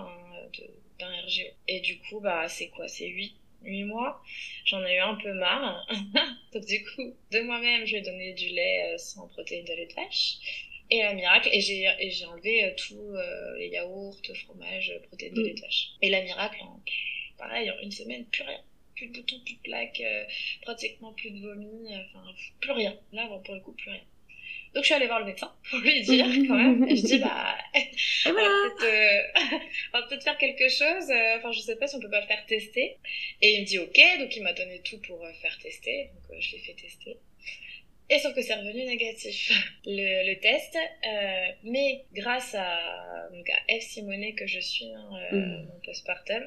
d'un 0.99 1.21
RGO. 1.25 1.49
Et 1.67 1.81
du 1.81 1.99
coup, 1.99 2.21
bah, 2.21 2.47
c'est 2.47 2.69
quoi? 2.69 2.87
C'est 2.87 3.07
8 3.07 3.35
8 3.65 3.83
mois, 3.85 4.21
j'en 4.65 4.85
ai 4.85 4.95
eu 4.95 4.99
un 4.99 5.15
peu 5.15 5.33
marre. 5.33 5.87
Donc 6.53 6.65
du 6.65 6.83
coup, 6.83 7.15
de 7.31 7.39
moi-même, 7.41 7.85
je 7.85 7.91
lui 7.91 7.97
ai 7.97 8.01
donné 8.01 8.33
du 8.33 8.49
lait 8.49 8.93
euh, 8.93 8.97
sans 8.97 9.27
protéines 9.27 9.65
de 9.65 9.73
lait 9.73 9.87
de 9.87 9.93
vache. 9.93 10.37
Et 10.91 11.01
la 11.01 11.13
miracle, 11.13 11.49
et 11.51 11.61
j'ai, 11.61 12.25
enlevé 12.25 12.63
euh, 12.63 12.71
tous 12.77 13.15
euh, 13.15 13.57
les 13.57 13.69
yaourts, 13.69 14.17
fromage, 14.45 14.93
protéines 15.07 15.33
de 15.33 15.41
lait 15.41 15.53
de 15.53 15.61
vache. 15.61 15.89
Et 16.01 16.09
la 16.09 16.21
miracle, 16.21 16.59
pareil, 17.37 17.71
en 17.71 17.79
une 17.81 17.91
semaine, 17.91 18.25
plus 18.25 18.43
rien. 18.43 18.61
Plus 18.95 19.07
de 19.07 19.13
boutons, 19.13 19.39
plus 19.43 19.55
de 19.55 19.59
plaques, 19.59 20.03
pratiquement 20.61 21.11
plus 21.13 21.31
de 21.31 21.41
vomi, 21.41 21.93
enfin, 21.93 22.23
plus 22.61 22.71
rien. 22.71 22.97
Là, 23.11 23.27
bon, 23.27 23.41
pour 23.41 23.55
le 23.55 23.59
coup, 23.59 23.73
plus 23.73 23.89
rien. 23.89 24.03
Donc 24.75 24.83
je 24.83 24.87
suis 24.87 24.93
allée 24.93 25.07
voir 25.07 25.19
le 25.19 25.25
médecin 25.25 25.51
pour 25.69 25.79
lui 25.79 26.01
dire 26.01 26.25
quand 26.47 26.55
même. 26.55 26.83
Et 26.83 26.95
je 26.97 27.05
dis 27.05 27.19
bah 27.19 27.57
on 28.25 28.33
va 29.99 30.07
peut-être 30.07 30.23
faire 30.23 30.37
quelque 30.37 30.69
chose. 30.69 31.11
Enfin 31.37 31.51
je 31.51 31.61
sais 31.61 31.77
pas 31.77 31.87
si 31.87 31.95
on 31.95 31.99
peut 32.01 32.09
pas 32.09 32.21
le 32.21 32.27
faire 32.27 32.45
tester. 32.45 32.97
Et 33.41 33.55
il 33.55 33.61
me 33.61 33.65
dit 33.65 33.79
ok, 33.79 33.99
donc 34.19 34.35
il 34.35 34.43
m'a 34.43 34.53
donné 34.53 34.81
tout 34.81 34.99
pour 34.99 35.23
euh, 35.23 35.31
faire 35.41 35.57
tester. 35.59 36.09
Donc 36.13 36.37
euh, 36.37 36.41
je 36.41 36.51
l'ai 36.51 36.59
fait 36.59 36.73
tester. 36.73 37.17
Et 38.09 38.19
sauf 38.19 38.35
que 38.35 38.41
c'est 38.41 38.53
revenu 38.53 38.85
négatif, 38.85 39.51
le, 39.85 40.27
le 40.27 40.39
test. 40.39 40.75
Euh, 40.75 41.47
mais 41.63 42.05
grâce 42.13 42.53
à, 42.55 43.29
donc 43.31 43.49
à 43.49 43.79
F. 43.79 43.81
Simonet 43.81 44.33
que 44.33 44.45
je 44.45 44.59
suis, 44.59 44.91
hein, 44.93 45.09
euh, 45.31 45.35
mm. 45.35 45.65
mon 45.65 45.79
postpartum, 45.83 46.43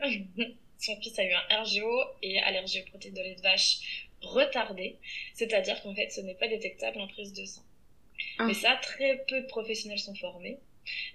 son 0.78 1.00
fils 1.00 1.18
a 1.18 1.24
eu 1.24 1.32
un 1.32 1.62
RGO 1.62 2.02
et 2.22 2.38
allergie 2.40 2.82
aux 2.82 2.90
protéines 2.90 3.14
de 3.14 3.22
lait 3.22 3.34
de 3.34 3.42
vache 3.42 4.06
retardée. 4.20 4.96
C'est-à-dire 5.34 5.82
qu'en 5.82 5.94
fait, 5.94 6.10
ce 6.10 6.20
n'est 6.20 6.34
pas 6.34 6.48
détectable 6.48 7.00
en 7.00 7.08
prise 7.08 7.32
de 7.32 7.44
sang. 7.44 7.62
Ah. 8.38 8.44
Mais 8.46 8.54
ça, 8.54 8.78
très 8.83 9.24
peu 9.28 9.40
de 9.40 9.46
professionnels 9.46 9.98
sont 9.98 10.14
formés. 10.14 10.59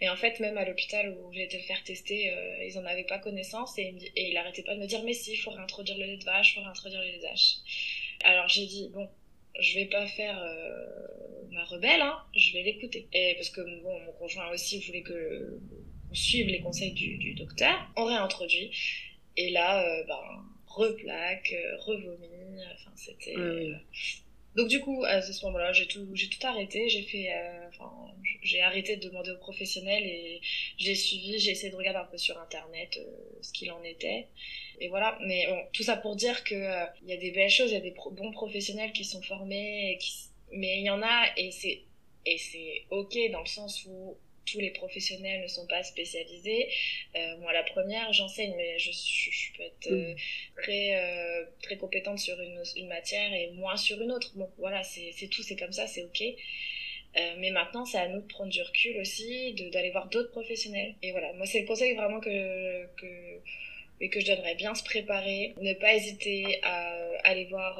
Et 0.01 0.09
en 0.09 0.15
fait, 0.15 0.39
même 0.39 0.57
à 0.57 0.65
l'hôpital 0.65 1.09
où 1.09 1.33
j'ai 1.33 1.43
été 1.43 1.57
le 1.57 1.63
faire 1.63 1.83
tester, 1.83 2.31
euh, 2.31 2.65
ils 2.65 2.77
en 2.77 2.85
avaient 2.85 3.05
pas 3.05 3.19
connaissance 3.19 3.77
et, 3.77 3.95
et 4.15 4.29
il 4.29 4.37
arrêtait 4.37 4.63
pas 4.63 4.75
de 4.75 4.79
me 4.79 4.85
dire 4.85 5.01
mais 5.03 5.13
si, 5.13 5.33
il 5.33 5.37
faut 5.37 5.51
réintroduire 5.51 5.97
le 5.97 6.05
lait 6.05 6.17
de 6.17 6.23
vache, 6.23 6.51
il 6.51 6.55
faut 6.55 6.61
réintroduire 6.61 7.01
le 7.01 7.07
lait 7.07 7.17
de 7.17 7.23
vache. 7.23 7.55
Alors 8.23 8.47
j'ai 8.47 8.65
dit 8.65 8.89
bon, 8.93 9.09
je 9.59 9.75
vais 9.75 9.85
pas 9.85 10.05
faire 10.07 10.39
euh, 10.39 11.47
ma 11.51 11.63
rebelle, 11.65 12.01
hein, 12.01 12.17
je 12.35 12.53
vais 12.53 12.63
l'écouter. 12.63 13.07
Et 13.13 13.33
parce 13.35 13.49
que 13.49 13.61
bon, 13.81 13.99
mon 14.01 14.11
conjoint 14.13 14.49
aussi 14.51 14.79
voulait 14.81 15.01
que 15.01 15.59
on 16.11 16.15
suive 16.15 16.47
les 16.47 16.61
conseils 16.61 16.91
du, 16.91 17.17
du 17.17 17.33
docteur, 17.33 17.89
on 17.95 18.05
réintroduit. 18.05 18.71
Et 19.35 19.49
là, 19.49 19.83
euh, 19.83 20.03
ben, 20.03 20.45
replaque, 20.67 21.55
revomi, 21.79 22.61
enfin 22.75 22.91
c'était. 22.95 23.35
Donc 24.55 24.67
du 24.67 24.79
coup, 24.81 25.03
à 25.03 25.21
ce 25.21 25.45
moment-là, 25.45 25.73
j'ai 25.73 25.87
tout, 25.87 26.07
j'ai 26.13 26.29
tout 26.29 26.45
arrêté. 26.45 26.89
J'ai 26.89 27.03
fait, 27.03 27.31
euh, 27.33 27.67
enfin, 27.69 27.91
j'ai 28.43 28.61
arrêté 28.61 28.97
de 28.97 29.07
demander 29.09 29.31
aux 29.31 29.37
professionnels 29.37 30.03
et 30.03 30.41
j'ai 30.77 30.95
suivi, 30.95 31.39
j'ai 31.39 31.51
essayé 31.51 31.71
de 31.71 31.75
regarder 31.75 31.99
un 31.99 32.05
peu 32.05 32.17
sur 32.17 32.39
internet 32.39 32.97
euh, 32.97 33.05
ce 33.41 33.51
qu'il 33.51 33.71
en 33.71 33.83
était. 33.83 34.27
Et 34.79 34.89
voilà. 34.89 35.17
Mais 35.25 35.47
bon, 35.47 35.59
tout 35.73 35.83
ça 35.83 35.97
pour 35.97 36.15
dire 36.15 36.43
que 36.43 36.55
euh, 36.55 36.85
il 37.03 37.09
y 37.09 37.13
a 37.13 37.17
des 37.17 37.31
belles 37.31 37.49
choses, 37.49 37.71
il 37.71 37.75
y 37.75 37.77
a 37.77 37.81
des 37.81 37.95
bons 38.11 38.31
professionnels 38.31 38.91
qui 38.93 39.05
sont 39.05 39.21
formés, 39.23 39.93
et 39.93 39.97
qui... 39.97 40.13
mais 40.51 40.79
il 40.79 40.85
y 40.85 40.89
en 40.89 41.01
a 41.01 41.25
et 41.37 41.51
c'est 41.51 41.81
et 42.25 42.37
c'est 42.37 42.85
ok 42.89 43.17
dans 43.31 43.41
le 43.41 43.47
sens 43.47 43.85
où 43.85 44.17
tous 44.45 44.59
les 44.59 44.71
professionnels 44.71 45.41
ne 45.41 45.47
sont 45.47 45.67
pas 45.67 45.83
spécialisés. 45.83 46.69
Euh, 47.15 47.37
moi, 47.37 47.53
la 47.53 47.63
première, 47.63 48.11
j'enseigne, 48.13 48.53
mais 48.55 48.77
je, 48.79 48.91
je, 48.91 49.57
peux 49.57 49.63
être 49.63 49.91
euh, 49.91 50.13
mm. 50.13 50.61
très, 50.61 50.95
euh, 50.95 51.45
très 51.61 51.77
compétente 51.77 52.19
sur 52.19 52.39
une, 52.39 52.61
une, 52.75 52.87
matière 52.87 53.33
et 53.33 53.51
moins 53.51 53.77
sur 53.77 54.01
une 54.01 54.11
autre. 54.11 54.31
Bon, 54.35 54.49
voilà, 54.57 54.83
c'est 54.83 55.27
tout, 55.27 55.43
c'est 55.43 55.55
comme 55.55 55.71
ça, 55.71 55.87
c'est 55.87 56.03
ok. 56.03 56.23
Mais 57.37 57.51
maintenant, 57.51 57.85
c'est 57.85 57.99
à 57.99 58.07
nous 58.07 58.21
de 58.21 58.27
prendre 58.27 58.49
du 58.49 58.61
recul 58.61 58.97
aussi, 58.99 59.53
d'aller 59.71 59.91
voir 59.91 60.07
d'autres 60.09 60.31
professionnels. 60.31 60.95
Et 61.03 61.11
voilà, 61.11 61.31
moi, 61.33 61.45
c'est 61.45 61.61
le 61.61 61.67
conseil 61.67 61.93
vraiment 61.93 62.19
que, 62.19 62.85
que, 62.95 63.39
et 64.01 64.09
que 64.09 64.19
je 64.19 64.25
donnerais 64.25 64.55
bien 64.55 64.73
se 64.73 64.83
préparer, 64.83 65.53
ne 65.61 65.73
pas 65.73 65.93
hésiter 65.93 66.59
à 66.63 66.97
aller 67.23 67.45
voir 67.45 67.79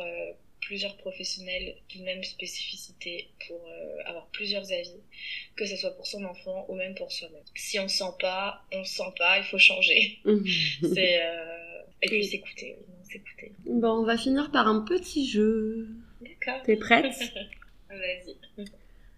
plusieurs 0.73 0.97
professionnels 0.97 1.75
d'une 1.87 2.03
même 2.03 2.23
spécificité 2.23 3.29
pour 3.47 3.57
euh, 3.57 4.09
avoir 4.09 4.25
plusieurs 4.29 4.63
avis, 4.71 5.03
que 5.55 5.67
ce 5.67 5.75
soit 5.75 5.91
pour 5.91 6.07
son 6.07 6.23
enfant 6.25 6.65
ou 6.67 6.73
même 6.73 6.95
pour 6.95 7.11
soi-même. 7.11 7.43
Si 7.53 7.79
on 7.79 7.87
sent 7.87 8.15
pas, 8.19 8.63
on 8.73 8.83
sent 8.83 9.13
pas, 9.15 9.37
il 9.37 9.43
faut 9.43 9.59
changer. 9.59 10.17
c'est 10.95 11.21
euh... 11.21 11.81
et 12.01 12.07
puis 12.07 12.25
s'écouter, 12.25 12.75
s'écouter. 13.03 13.51
Bon, 13.67 13.99
on 13.99 14.03
va 14.03 14.17
finir 14.17 14.49
par 14.49 14.67
un 14.67 14.81
petit 14.81 15.27
jeu. 15.27 15.89
D'accord. 16.21 16.63
T'es 16.65 16.75
prête? 16.75 17.21
Vas-y. 17.89 18.65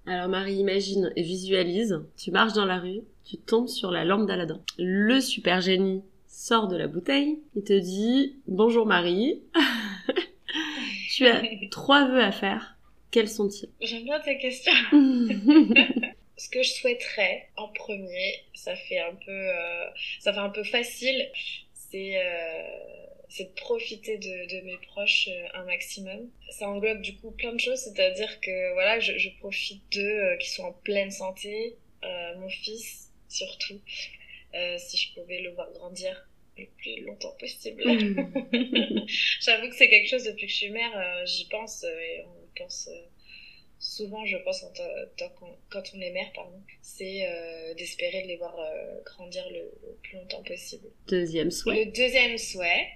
Alors 0.08 0.28
Marie, 0.28 0.56
imagine 0.56 1.14
et 1.16 1.22
visualise, 1.22 2.02
tu 2.18 2.32
marches 2.32 2.54
dans 2.54 2.66
la 2.66 2.80
rue, 2.80 3.00
tu 3.24 3.38
tombes 3.38 3.70
sur 3.70 3.92
la 3.92 4.04
lampe 4.04 4.28
d'Aladin. 4.28 4.60
Le 4.78 5.22
super 5.22 5.62
génie 5.62 6.04
sort 6.28 6.68
de 6.68 6.76
la 6.76 6.88
bouteille, 6.88 7.40
il 7.56 7.64
te 7.64 7.80
dit 7.80 8.36
Bonjour 8.46 8.86
Marie, 8.86 9.42
tu 11.16 11.28
as 11.28 11.42
trois 11.72 12.08
vœux 12.08 12.22
à 12.22 12.32
faire. 12.32 12.78
Quels 13.12 13.30
sont-ils? 13.30 13.70
J'aime 13.80 14.04
bien 14.04 14.20
tes 14.20 14.38
questions. 14.38 14.74
Ce 16.38 16.50
que 16.50 16.62
je 16.62 16.70
souhaiterais 16.70 17.48
en 17.56 17.70
premier, 17.70 18.44
ça 18.54 18.76
fait 18.76 19.00
un 19.00 19.16
peu, 19.16 19.32
euh, 19.32 19.86
ça 20.20 20.34
fait 20.34 20.40
un 20.40 20.50
peu 20.50 20.66
facile, 20.66 21.32
c'est 21.74 22.18
euh, 22.18 22.64
c'est 23.30 23.46
de 23.46 23.54
profiter 23.62 24.18
de, 24.18 24.58
de 24.58 24.66
mes 24.66 24.78
proches 24.80 25.30
euh, 25.30 25.48
un 25.54 25.64
maximum. 25.64 26.30
Ça 26.50 26.68
englobe 26.68 27.02
du 27.02 27.16
coup 27.16 27.32
plein 27.32 27.54
de 27.54 27.60
choses, 27.60 27.80
c'est-à-dire 27.80 28.42
que 28.42 28.74
voilà, 28.74 29.00
je, 29.00 29.18
je 29.18 29.30
profite 29.40 29.82
d'eux 29.94 30.38
qui 30.42 30.50
sont 30.50 30.64
en 30.64 30.74
pleine 30.74 31.12
santé, 31.12 31.78
mon 32.38 32.50
fils 32.50 33.12
surtout, 33.30 33.80
si 34.78 34.98
je 34.98 35.14
pouvais 35.14 35.42
le 35.42 35.52
voir 35.52 35.72
grandir 35.72 36.28
le 36.58 36.68
plus 36.78 37.02
longtemps 37.06 37.36
possible. 37.40 37.84
Mm. 37.86 39.06
J'avoue 39.42 39.70
que 39.70 39.76
c'est 39.76 39.90
quelque 39.90 40.10
chose, 40.10 40.24
depuis 40.24 40.48
que 40.48 40.52
je 40.52 40.58
suis 40.58 40.70
mère, 40.70 40.98
euh, 40.98 41.26
j'y 41.26 41.46
pense 41.48 41.84
euh, 41.84 42.00
et 42.00 42.24
on 42.26 42.48
pense 42.58 42.88
euh, 42.88 42.98
souvent, 43.80 44.26
je 44.26 44.38
pense, 44.38 44.66
quand 45.70 45.84
on 45.94 46.02
est 46.02 46.12
mère, 46.12 46.32
pardon, 46.34 46.62
c'est 46.82 47.28
d'espérer 47.78 48.24
de 48.24 48.28
les 48.28 48.38
voir 48.38 48.56
grandir 49.04 49.44
le, 49.52 49.72
plus 50.02 50.18
longtemps 50.18 50.44
possible. 50.44 50.88
Deuxième 51.08 51.52
souhait. 51.52 51.86
Le 51.86 51.92
deuxième 51.92 52.38
souhait, 52.38 52.88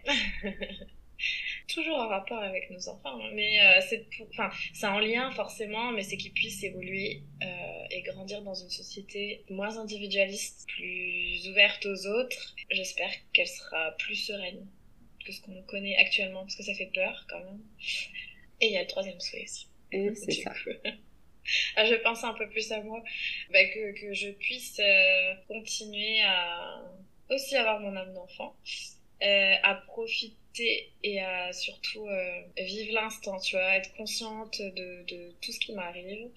toujours 1.68 1.98
en 1.98 2.08
rapport 2.08 2.40
avec 2.40 2.70
nos 2.70 2.90
enfants, 2.90 3.20
hein. 3.20 3.32
mais 3.34 3.60
euh, 3.60 3.82
c'est 3.88 4.06
enfin 4.30 4.50
c'est 4.74 4.88
en 4.88 5.00
lien 5.00 5.32
forcément, 5.32 5.92
mais 5.92 6.04
c'est 6.04 6.18
qu'ils 6.18 6.34
puissent 6.34 6.64
évoluer 6.64 7.24
euh, 7.42 7.88
et 7.92 8.02
grandir 8.02 8.42
dans 8.42 8.54
une 8.54 8.70
société 8.70 9.44
moins 9.50 9.78
individualiste, 9.78 10.68
plus 10.68 11.48
ouverte 11.50 11.86
aux 11.86 12.08
autres. 12.08 12.56
J'espère 12.72 13.12
qu'elle 13.34 13.48
sera 13.48 13.92
plus 13.98 14.16
sereine 14.16 14.68
que 15.26 15.32
ce 15.32 15.42
qu'on 15.42 15.62
connaît 15.64 15.98
actuellement, 15.98 16.42
parce 16.42 16.56
que 16.56 16.64
ça 16.64 16.74
fait 16.74 16.92
peur 16.94 17.26
quand 17.30 17.44
même. 17.44 17.62
Et 18.62 18.68
il 18.68 18.74
y 18.74 18.78
a 18.78 18.82
le 18.82 18.88
troisième 18.88 19.20
souhait 19.20 19.44
aussi. 19.44 19.68
Et 19.92 20.14
c'est 20.16 20.32
ça. 20.32 20.54
ah, 21.76 21.86
je 21.86 21.96
pense 21.96 22.24
un 22.24 22.34
peu 22.34 22.48
plus 22.50 22.72
à 22.72 22.82
moi, 22.82 23.02
bah, 23.52 23.66
que, 23.66 24.00
que 24.00 24.14
je 24.14 24.30
puisse 24.30 24.80
euh, 24.80 25.34
continuer 25.48 26.22
à 26.22 26.84
aussi 27.30 27.56
avoir 27.56 27.80
mon 27.80 27.96
âme 27.96 28.14
d'enfant, 28.14 28.56
euh, 29.24 29.54
à 29.64 29.76
profiter 29.76 30.92
et 31.04 31.20
à 31.22 31.52
surtout 31.54 32.08
euh, 32.08 32.42
vivre 32.58 32.94
l'instant, 32.94 33.40
tu 33.40 33.56
vois, 33.56 33.76
être 33.76 33.94
consciente 33.96 34.62
de, 34.62 35.04
de 35.08 35.32
tout 35.42 35.52
ce 35.52 35.60
qui 35.60 35.74
m'arrive, 35.74 36.30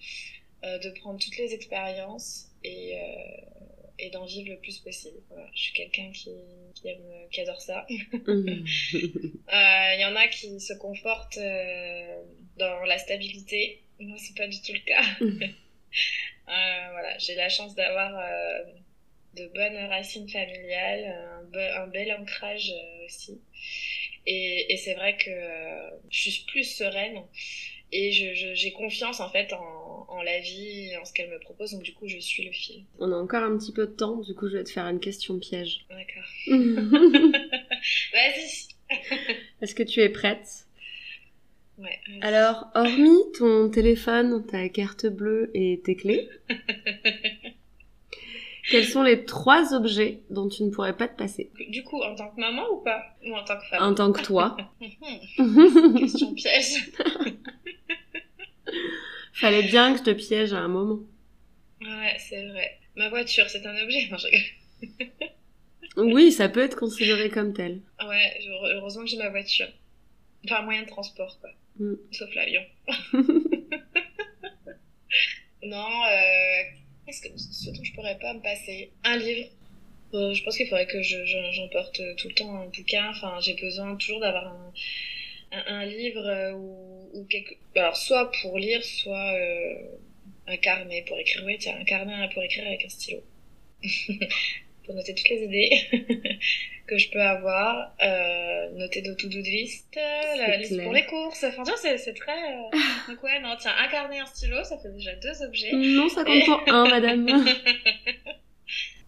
euh, 0.63 0.79
de 0.79 0.89
prendre 0.91 1.19
toutes 1.19 1.37
les 1.37 1.53
expériences 1.53 2.49
et, 2.63 2.97
euh, 2.97 3.63
et 3.99 4.09
d'en 4.09 4.25
vivre 4.25 4.49
le 4.49 4.57
plus 4.57 4.79
possible. 4.79 5.17
Voilà. 5.29 5.47
Je 5.53 5.61
suis 5.61 5.73
quelqu'un 5.73 6.11
qui, 6.11 6.31
qui, 6.75 6.87
aime, 6.87 7.27
qui 7.31 7.41
adore 7.41 7.61
ça. 7.61 7.85
Il 7.89 8.01
euh, 9.53 9.95
y 9.95 10.05
en 10.05 10.15
a 10.15 10.27
qui 10.27 10.59
se 10.59 10.73
confortent 10.73 11.37
euh, 11.37 12.23
dans 12.57 12.83
la 12.85 12.97
stabilité. 12.97 13.81
Moi, 13.99 14.17
c'est 14.19 14.35
pas 14.35 14.47
du 14.47 14.61
tout 14.61 14.73
le 14.73 14.79
cas. 14.79 15.03
euh, 15.21 16.91
voilà, 16.91 17.17
j'ai 17.17 17.35
la 17.35 17.49
chance 17.49 17.75
d'avoir 17.75 18.17
euh, 18.17 18.63
de 19.35 19.47
bonnes 19.53 19.89
racines 19.89 20.29
familiales, 20.29 21.05
un, 21.05 21.43
be 21.51 21.57
un 21.57 21.87
bel 21.87 22.11
ancrage 22.13 22.71
euh, 22.71 23.05
aussi. 23.05 23.41
Et, 24.25 24.73
et 24.73 24.77
c'est 24.77 24.93
vrai 24.93 25.17
que 25.17 25.29
euh, 25.29 25.89
je 26.09 26.29
suis 26.29 26.45
plus 26.45 26.63
sereine 26.63 27.23
et 27.93 28.11
j'ai 28.11 28.71
confiance 28.73 29.19
en 29.19 29.29
fait 29.29 29.53
en, 29.53 30.05
en, 30.09 30.23
la 30.23 30.39
vie, 30.39 30.91
en 30.99 31.05
ce 31.05 31.13
qu'elle 31.13 31.29
me 31.29 31.39
propose, 31.39 31.71
donc 31.71 31.83
du 31.83 31.93
coup 31.93 32.07
je 32.07 32.17
suis 32.17 32.43
le 32.43 32.51
fil. 32.51 32.83
On 32.99 33.11
a 33.11 33.15
encore 33.15 33.43
un 33.43 33.55
petit 33.57 33.71
peu 33.71 33.85
de 33.85 33.91
temps, 33.91 34.17
du 34.17 34.33
coup 34.33 34.47
je 34.47 34.57
vais 34.57 34.63
te 34.63 34.71
faire 34.71 34.87
une 34.87 34.99
question 34.99 35.37
piège. 35.37 35.85
D'accord. 35.89 36.23
Vas-y. 38.13 38.73
Est-ce 39.61 39.75
que 39.75 39.83
tu 39.83 40.01
es 40.01 40.09
prête? 40.09 40.65
Ouais. 41.77 41.99
Alors, 42.21 42.67
hormis 42.75 43.31
ton 43.37 43.69
téléphone, 43.69 44.45
ta 44.45 44.69
carte 44.69 45.07
bleue 45.07 45.49
et 45.53 45.79
tes 45.83 45.95
clés, 45.95 46.29
quels 48.69 48.85
sont 48.85 49.03
les 49.03 49.25
trois 49.25 49.73
objets 49.73 50.21
dont 50.29 50.47
tu 50.47 50.63
ne 50.63 50.69
pourrais 50.69 50.95
pas 50.95 51.07
te 51.07 51.17
passer 51.17 51.51
Du 51.69 51.83
coup, 51.83 52.01
en 52.01 52.15
tant 52.15 52.29
que 52.29 52.39
maman 52.39 52.63
ou 52.71 52.77
pas 52.77 53.03
Ou 53.25 53.35
en 53.35 53.43
tant 53.43 53.57
que 53.57 53.65
femme 53.65 53.83
En 53.83 53.93
tant 53.93 54.11
que 54.11 54.21
toi. 54.21 54.57
Question 55.99 56.33
piège. 56.33 56.91
Fallait 59.33 59.63
bien 59.63 59.93
que 59.93 59.99
je 59.99 60.03
te 60.03 60.11
piège 60.11 60.53
à 60.53 60.59
un 60.59 60.67
moment. 60.67 60.99
Ouais, 61.81 62.15
c'est 62.19 62.47
vrai. 62.47 62.79
Ma 62.95 63.09
voiture, 63.09 63.49
c'est 63.49 63.65
un 63.65 63.83
objet 63.83 64.07
Non, 64.09 64.17
je 64.17 64.27
rigole. 64.27 65.23
Oui, 65.97 66.31
ça 66.31 66.49
peut 66.49 66.61
être 66.61 66.77
considéré 66.77 67.29
comme 67.29 67.53
tel. 67.53 67.81
Ouais, 68.07 68.39
heureusement 68.73 69.03
que 69.03 69.09
j'ai 69.09 69.17
ma 69.17 69.29
voiture. 69.29 69.67
Enfin, 70.45 70.57
un 70.59 70.63
moyen 70.63 70.83
de 70.83 70.87
transport, 70.87 71.39
quoi. 71.39 71.49
Mm. 71.79 71.93
Sauf 72.11 72.33
l'avion. 72.35 72.61
non, 75.63 75.87
euh, 75.87 76.63
qu'est-ce 77.05 77.21
que 77.21 77.37
ce 77.37 77.69
dont 77.71 77.83
je 77.83 77.93
pourrais 77.93 78.17
pas 78.19 78.33
me 78.33 78.41
passer? 78.41 78.91
Un 79.03 79.17
livre. 79.17 79.49
Euh, 80.13 80.33
je 80.33 80.43
pense 80.43 80.57
qu'il 80.57 80.67
faudrait 80.67 80.85
que 80.85 81.01
j'emporte 81.01 81.97
je, 81.97 82.15
tout 82.15 82.27
le 82.27 82.35
temps 82.35 82.55
un 82.55 82.67
bouquin. 82.67 83.09
Enfin, 83.09 83.39
j'ai 83.41 83.55
besoin 83.55 83.95
toujours 83.95 84.19
d'avoir 84.19 84.47
un, 84.47 84.73
un, 85.51 85.63
un, 85.79 85.85
livre 85.85 86.53
ou, 86.55 87.09
ou 87.13 87.25
quelque. 87.25 87.55
Alors, 87.75 87.97
soit 87.97 88.31
pour 88.41 88.57
lire, 88.59 88.83
soit 88.83 89.33
euh, 89.33 89.75
un 90.47 90.57
carnet 90.57 91.03
pour 91.07 91.17
écrire. 91.19 91.43
Oui, 91.45 91.57
tiens, 91.59 91.77
un 91.79 91.83
carnet 91.83 92.29
pour 92.33 92.43
écrire 92.43 92.67
avec 92.67 92.85
un 92.85 92.89
stylo. 92.89 93.23
pour 94.85 94.95
noter 94.95 95.15
toutes 95.15 95.29
les 95.29 95.43
idées 95.43 95.69
que 96.87 96.97
je 96.97 97.09
peux 97.09 97.21
avoir, 97.21 97.93
euh, 98.01 98.69
noter 98.71 99.01
de 99.01 99.13
to-do 99.13 99.39
list, 99.39 99.87
la 99.95 100.57
liste 100.57 100.81
pour 100.81 100.93
les 100.93 101.05
courses. 101.05 101.43
Enfin, 101.43 101.63
c'est, 101.81 101.97
c'est 101.97 102.13
très. 102.13 102.31
Euh... 102.31 102.77
Donc, 103.07 103.23
ouais, 103.23 103.39
non, 103.39 103.55
tiens, 103.59 103.73
un 103.77 103.87
carnet, 103.87 104.19
un 104.19 104.25
stylo, 104.25 104.63
ça 104.63 104.77
fait 104.77 104.93
déjà 104.93 105.15
deux 105.15 105.41
objets. 105.43 105.71
Non, 105.73 106.09
ça 106.09 106.23
compte 106.23 106.45
pour 106.45 106.61
un, 106.67 106.89
madame. 106.89 107.25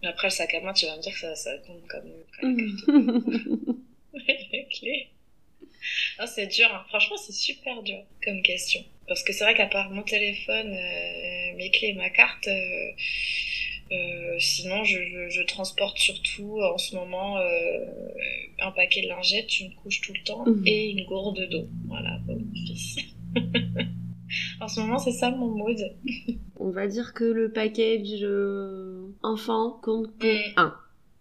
Mais 0.01 0.09
après, 0.09 0.27
le 0.27 0.31
sac 0.31 0.53
à 0.53 0.61
main, 0.61 0.73
tu 0.73 0.85
vas 0.85 0.97
me 0.97 1.01
dire 1.01 1.13
que 1.13 1.19
ça, 1.19 1.35
ça 1.35 1.57
compte 1.65 1.87
comme, 1.87 2.11
comme 2.39 3.75
les 4.13 4.67
clés. 4.71 5.09
C'est 6.25 6.47
dur, 6.47 6.73
hein. 6.73 6.83
franchement, 6.89 7.17
c'est 7.17 7.33
super 7.33 7.83
dur 7.83 8.03
comme 8.23 8.41
question. 8.41 8.83
Parce 9.07 9.23
que 9.23 9.33
c'est 9.33 9.43
vrai 9.43 9.53
qu'à 9.53 9.67
part 9.67 9.91
mon 9.91 10.01
téléphone, 10.01 10.73
euh, 10.73 11.55
mes 11.57 11.69
clés 11.71 11.89
et 11.89 11.93
ma 11.93 12.09
carte, 12.09 12.47
euh, 13.91 14.25
euh, 14.35 14.39
sinon, 14.39 14.83
je, 14.83 14.99
je, 14.99 15.29
je, 15.29 15.41
transporte 15.43 15.97
surtout 15.97 16.59
en 16.61 16.77
ce 16.77 16.95
moment 16.95 17.37
euh, 17.37 17.85
un 18.59 18.71
paquet 18.71 19.01
de 19.01 19.07
lingettes, 19.07 19.59
une 19.59 19.73
couche 19.75 20.01
tout 20.01 20.13
le 20.13 20.23
temps 20.23 20.45
mmh. 20.45 20.67
et 20.67 20.89
une 20.89 21.05
gourde 21.05 21.47
d'eau. 21.49 21.67
Voilà, 21.87 22.19
pour 22.25 22.35
mon 22.35 22.53
fils. 22.53 22.97
en 24.61 24.67
ce 24.67 24.79
moment, 24.79 24.99
c'est 24.99 25.11
ça 25.11 25.31
mon 25.31 25.47
mood. 25.47 25.77
On 26.57 26.69
va 26.69 26.87
dire 26.87 27.13
que 27.13 27.23
le 27.23 27.51
package 27.51 28.23
euh, 28.23 29.07
enfant 29.23 29.79
compte 29.81 30.11
pour 30.17 30.29
mmh. 30.29 30.53
un. 30.57 30.75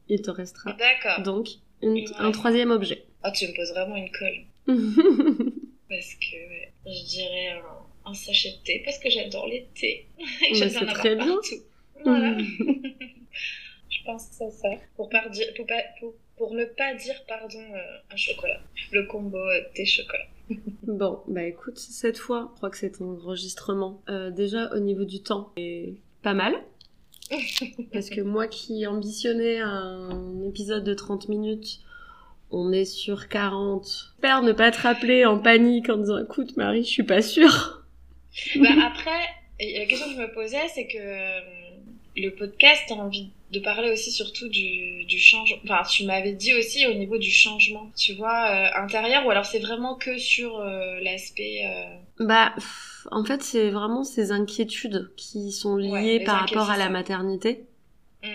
Il 0.09 0.22
te 0.22 0.31
restera. 0.31 0.72
D'accord. 0.72 1.22
Donc, 1.22 1.48
une, 1.83 2.05
un 2.18 2.31
troisième 2.31 2.70
objet. 2.70 3.05
Ah, 3.22 3.31
tu 3.31 3.46
me 3.46 3.55
poses 3.55 3.70
vraiment 3.70 3.96
une 3.96 4.11
colle. 4.11 4.44
parce 5.88 6.14
que 6.14 6.37
ouais, 6.37 6.72
je 6.87 7.07
dirais 7.07 7.48
un, 7.50 8.11
un, 8.11 8.14
sachet 8.14 8.50
de 8.50 8.64
thé 8.64 8.83
parce 8.85 8.98
que 8.98 9.09
j'adore 9.11 9.46
les 9.46 9.66
thés. 9.74 10.07
C'est 10.55 10.70
très 10.70 11.16
bien. 11.16 11.27
Partout. 11.27 11.62
Voilà. 12.04 12.36
je 12.38 14.04
pense 14.04 14.28
que 14.28 14.34
c'est 14.34 14.50
ça. 14.50 14.68
Pour, 14.96 15.08
dire, 15.08 15.46
pour, 15.56 15.66
pas, 15.66 15.82
pour, 16.00 16.14
pour, 16.36 16.54
ne 16.54 16.64
pas 16.64 16.94
dire, 16.94 17.14
pardon, 17.26 17.62
euh, 17.74 17.98
un 18.12 18.16
chocolat. 18.16 18.60
Le 18.92 19.06
combo 19.06 19.38
euh, 19.38 19.60
thé-chocolat. 19.74 20.26
bon, 20.82 21.20
bah 21.26 21.44
écoute, 21.44 21.78
cette 21.78 22.18
fois, 22.18 22.50
je 22.52 22.56
crois 22.56 22.70
que 22.70 22.76
c'est 22.76 23.00
un 23.00 23.06
enregistrement. 23.06 24.02
Euh, 24.08 24.30
déjà, 24.30 24.70
au 24.74 24.78
niveau 24.78 25.04
du 25.04 25.22
temps, 25.22 25.52
c'est 25.56 25.94
pas 26.22 26.34
mal. 26.34 26.54
Parce 27.92 28.10
que 28.10 28.20
moi 28.20 28.46
qui 28.48 28.86
ambitionnais 28.86 29.58
un 29.60 30.42
épisode 30.42 30.84
de 30.84 30.92
30 30.92 31.28
minutes, 31.28 31.80
on 32.50 32.70
est 32.72 32.84
sur 32.84 33.28
40. 33.28 33.86
J'espère 33.86 34.42
ne 34.42 34.52
pas 34.52 34.70
te 34.70 34.80
rappeler 34.80 35.24
en 35.24 35.38
panique 35.38 35.88
en 35.88 35.96
disant 35.96 36.18
écoute 36.18 36.56
Marie, 36.56 36.84
je 36.84 36.88
suis 36.88 37.02
pas 37.02 37.22
sûre. 37.22 37.84
bah 38.56 38.68
après, 38.86 39.22
la 39.58 39.86
question 39.86 40.08
que 40.08 40.14
je 40.14 40.20
me 40.20 40.34
posais, 40.34 40.68
c'est 40.74 40.86
que 40.86 41.63
le 42.16 42.31
podcast, 42.31 42.83
t'as 42.88 42.94
envie 42.94 43.31
de 43.50 43.61
parler 43.61 43.90
aussi 43.90 44.11
surtout 44.11 44.48
du, 44.48 45.05
du 45.05 45.18
changement. 45.18 45.59
Enfin, 45.64 45.83
tu 45.88 46.05
m'avais 46.05 46.33
dit 46.33 46.55
aussi 46.55 46.87
au 46.87 46.94
niveau 46.94 47.18
du 47.18 47.31
changement, 47.31 47.90
tu 47.96 48.14
vois, 48.14 48.50
euh, 48.50 48.83
intérieur, 48.83 49.27
ou 49.27 49.31
alors 49.31 49.44
c'est 49.46 49.61
vraiment 49.61 49.94
que 49.94 50.18
sur 50.18 50.59
euh, 50.59 51.00
l'aspect. 51.00 51.62
Euh... 51.64 52.24
Bah, 52.24 52.53
pff, 52.57 53.07
en 53.11 53.24
fait, 53.24 53.42
c'est 53.42 53.70
vraiment 53.70 54.05
ces 54.05 54.33
inquiétudes 54.33 55.12
qui 55.16 55.53
sont 55.53 55.77
liées 55.77 55.90
ouais, 55.90 56.24
par 56.24 56.40
rapport 56.40 56.70
à 56.70 56.77
la 56.77 56.88
maternité, 56.88 57.64
mm. 58.22 58.29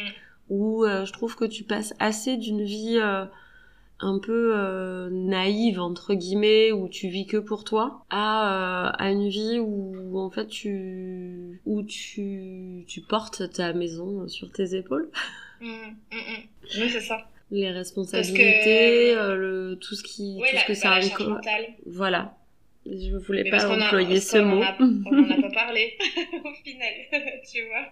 où 0.50 0.86
euh, 0.86 1.06
je 1.06 1.14
trouve 1.14 1.36
que 1.36 1.46
tu 1.46 1.64
passes 1.64 1.94
assez 2.00 2.38
d'une 2.38 2.64
vie 2.64 2.98
euh, 2.98 3.26
un 4.02 4.20
peu 4.20 4.54
euh, 4.56 5.10
naïve 5.12 5.80
entre 5.80 6.14
guillemets 6.14 6.72
où 6.72 6.88
tu 6.88 7.10
vis 7.10 7.26
que 7.26 7.38
pour 7.38 7.64
toi 7.64 8.06
à, 8.10 8.88
euh, 8.88 8.92
à 8.98 9.12
une 9.12 9.28
vie 9.30 9.60
où 9.60 10.18
en 10.20 10.30
fait 10.30 10.48
tu 10.48 11.62
où 11.66 11.84
tu 11.84 12.86
tu 12.88 13.02
portes 13.02 13.52
ta 13.52 13.74
maison 13.74 14.28
sur 14.28 14.52
tes 14.52 14.76
épaules. 14.76 15.10
Mmh, 15.62 15.66
mmh, 15.68 16.16
mmh. 16.16 16.80
oui 16.82 16.90
c'est 16.90 17.02
ça. 17.02 17.18
Les 17.52 17.70
responsabilités 17.70 19.12
que... 19.14 19.18
euh, 19.18 19.36
le 19.36 19.76
tout 19.76 19.94
ce 19.94 20.04
qui 20.04 20.38
tout 20.38 20.56
la, 20.56 20.62
ce 20.62 20.68
que 20.68 20.74
ça 20.74 21.00
bah, 21.02 21.58
voilà. 21.86 22.38
Je 22.86 23.18
voulais 23.18 23.44
Mais 23.44 23.50
pas 23.50 23.70
employer 23.70 24.16
a, 24.16 24.22
ce 24.22 24.38
on 24.38 24.46
mot. 24.46 24.62
a, 24.64 24.78
on 24.80 25.18
en 25.20 25.30
a 25.32 25.42
pas 25.42 25.52
parlé 25.54 25.98
au 26.46 26.54
final 26.64 26.94
tu 27.52 27.66
vois. 27.68 27.88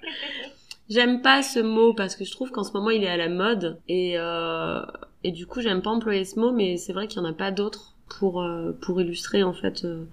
J'aime 0.89 1.21
pas 1.21 1.43
ce 1.43 1.59
mot 1.59 1.93
parce 1.93 2.15
que 2.15 2.23
je 2.23 2.31
trouve 2.31 2.51
qu'en 2.51 2.63
ce 2.63 2.71
moment 2.71 2.89
il 2.89 3.03
est 3.03 3.09
à 3.09 3.17
la 3.17 3.27
mode 3.27 3.81
et 3.89 4.13
euh, 4.17 4.81
et 5.23 5.31
du 5.31 5.45
coup 5.45 5.61
j'aime 5.61 5.81
pas 5.81 5.89
employer 5.89 6.25
ce 6.25 6.39
mot 6.39 6.51
mais 6.51 6.77
c'est 6.77 6.93
vrai 6.93 7.07
qu'il 7.07 7.21
y 7.21 7.25
en 7.25 7.29
a 7.29 7.33
pas 7.33 7.51
d'autres 7.51 7.97
pour 8.07 8.41
euh, 8.41 8.71
pour 8.81 9.01
illustrer 9.01 9.43
en 9.43 9.53
fait 9.53 9.83
euh, 9.85 10.05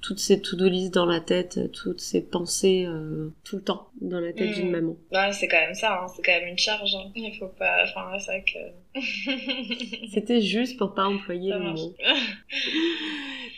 toutes 0.00 0.20
ces 0.20 0.40
to-do 0.40 0.68
list 0.68 0.94
dans 0.94 1.06
la 1.06 1.20
tête, 1.20 1.72
toutes 1.72 2.00
ces 2.00 2.22
pensées 2.22 2.84
euh, 2.86 3.30
tout 3.44 3.56
le 3.56 3.62
temps 3.62 3.88
dans 4.00 4.20
la 4.20 4.32
tête 4.32 4.50
mmh. 4.50 4.54
d'une 4.54 4.70
maman. 4.70 4.96
Ouais, 5.10 5.32
c'est 5.32 5.48
quand 5.48 5.58
même 5.58 5.74
ça, 5.74 6.00
hein. 6.02 6.06
c'est 6.14 6.22
quand 6.22 6.32
même 6.32 6.48
une 6.48 6.58
charge. 6.58 6.94
Hein. 6.94 7.10
Il 7.16 7.36
faut 7.36 7.48
pas. 7.48 7.84
Enfin, 7.84 8.16
c'est 8.18 8.44
que. 8.44 9.00
C'était 10.12 10.40
juste 10.40 10.78
pour 10.78 10.94
pas 10.94 11.06
employer 11.06 11.52
le 11.52 11.72
mot. 11.72 11.94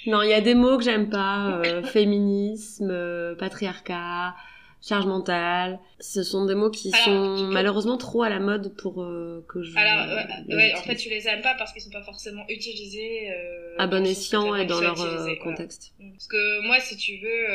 non, 0.06 0.22
il 0.22 0.30
y 0.30 0.34
a 0.34 0.40
des 0.40 0.54
mots 0.54 0.78
que 0.78 0.84
j'aime 0.84 1.10
pas 1.10 1.60
féminisme, 1.84 3.36
patriarcat. 3.38 4.34
Charge 4.82 5.06
mentale. 5.06 5.78
Ce 5.98 6.22
sont 6.22 6.46
des 6.46 6.54
mots 6.54 6.70
qui 6.70 6.90
sont 6.90 7.48
malheureusement 7.50 7.96
trop 7.96 8.22
à 8.22 8.28
la 8.28 8.40
mode 8.40 8.74
pour 8.76 9.02
euh, 9.02 9.44
que 9.48 9.62
je. 9.62 9.76
Alors, 9.76 10.16
ouais, 10.48 10.74
en 10.74 10.82
fait, 10.82 10.96
tu 10.96 11.08
les 11.10 11.28
aimes 11.28 11.42
pas 11.42 11.54
parce 11.54 11.72
qu'ils 11.72 11.82
sont 11.82 11.90
pas 11.90 12.02
forcément 12.02 12.44
utilisés. 12.48 13.30
Euh, 13.30 13.74
à 13.78 13.86
bon 13.86 14.04
escient 14.06 14.54
et 14.54 14.66
dans 14.66 14.80
leur 14.80 15.00
euh, 15.00 15.34
contexte. 15.36 15.92
Mm. 15.98 16.12
Parce 16.12 16.28
que 16.28 16.66
moi, 16.66 16.80
si 16.80 16.96
tu 16.96 17.18
veux, 17.18 17.46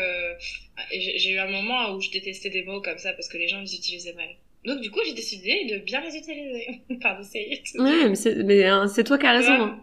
j'ai 0.91 1.31
eu 1.31 1.39
un 1.39 1.49
moment 1.49 1.91
où 1.93 2.01
je 2.01 2.11
détestais 2.11 2.49
des 2.49 2.63
mots 2.63 2.81
comme 2.81 2.97
ça 2.97 3.13
parce 3.13 3.27
que 3.27 3.38
les 3.38 3.47
gens 3.47 3.61
les 3.61 3.75
utilisaient 3.75 4.13
mal. 4.13 4.29
Donc, 4.65 4.81
du 4.81 4.89
coup, 4.89 4.99
j'ai 5.05 5.13
décidé 5.13 5.65
de 5.69 5.77
bien 5.77 6.01
les 6.01 6.15
utiliser. 6.15 6.81
Pardon, 7.01 7.23
c'est. 7.23 7.61
Ouais, 7.77 8.09
mais 8.09 8.15
c'est 8.15 8.65
hein, 8.65 8.88
toi 9.05 9.17
qui 9.17 9.25
as 9.25 9.33
raison. 9.33 9.51
Hein. 9.51 9.79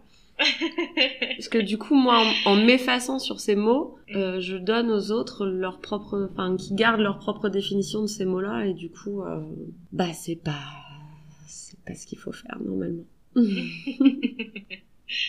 Parce 1.37 1.48
que 1.48 1.59
du 1.59 1.78
coup, 1.78 1.94
moi, 1.94 2.24
en, 2.44 2.57
m'effaçant 2.57 3.18
sur 3.18 3.40
ces 3.40 3.57
mots, 3.57 3.96
mm. 4.09 4.16
euh, 4.16 4.40
je 4.40 4.57
donne 4.57 4.90
aux 4.90 5.11
autres 5.11 5.46
leur 5.46 5.81
propre, 5.81 6.28
enfin, 6.33 6.57
qui 6.57 6.74
gardent 6.74 7.00
leur 7.00 7.18
propre 7.18 7.48
définition 7.48 8.02
de 8.02 8.07
ces 8.07 8.24
mots-là, 8.24 8.66
et 8.66 8.74
du 8.74 8.90
coup, 8.90 9.22
euh, 9.22 9.40
bah, 9.92 10.12
c'est 10.12 10.37
pas, 10.37 10.62
c'est 11.46 11.78
pas 11.85 11.94
ce 11.94 12.07
qu'il 12.07 12.18
faut 12.18 12.33
faire 12.33 12.59
normalement. 12.64 13.05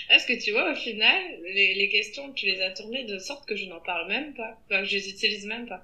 Est-ce 0.09 0.27
que 0.27 0.41
tu 0.41 0.51
vois, 0.51 0.71
au 0.71 0.75
final, 0.75 1.21
les, 1.53 1.89
questions, 1.89 2.31
tu 2.33 2.45
les 2.45 2.61
as 2.61 2.71
tournées 2.71 3.05
de 3.05 3.17
sorte 3.19 3.45
que 3.45 3.55
je 3.55 3.67
n'en 3.67 3.79
parle 3.79 4.07
même 4.07 4.33
pas, 4.33 4.57
enfin, 4.65 4.81
que 4.81 4.87
je 4.87 4.95
les 4.95 5.09
utilise 5.09 5.45
même 5.45 5.67
pas. 5.67 5.83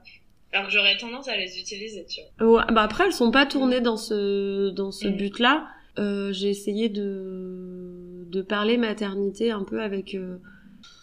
Alors 0.51 0.67
que 0.67 0.73
j'aurais 0.73 0.97
tendance 0.97 1.27
à 1.27 1.37
les 1.37 1.59
utiliser, 1.59 2.05
tu 2.05 2.21
vois. 2.39 2.47
Ouais, 2.47 2.63
bah 2.73 2.81
après, 2.81 3.05
elles 3.05 3.13
sont 3.13 3.31
pas 3.31 3.45
tournées 3.45 3.81
dans 3.81 3.97
ce, 3.97 4.69
dans 4.69 4.91
ce 4.91 5.07
mm. 5.07 5.17
but-là. 5.17 5.67
Euh, 5.97 6.31
j'ai 6.31 6.49
essayé 6.49 6.87
de 6.87 7.78
de 8.29 8.41
parler 8.41 8.77
maternité 8.77 9.51
un 9.51 9.63
peu 9.63 9.81
avec 9.81 10.15
euh, 10.15 10.37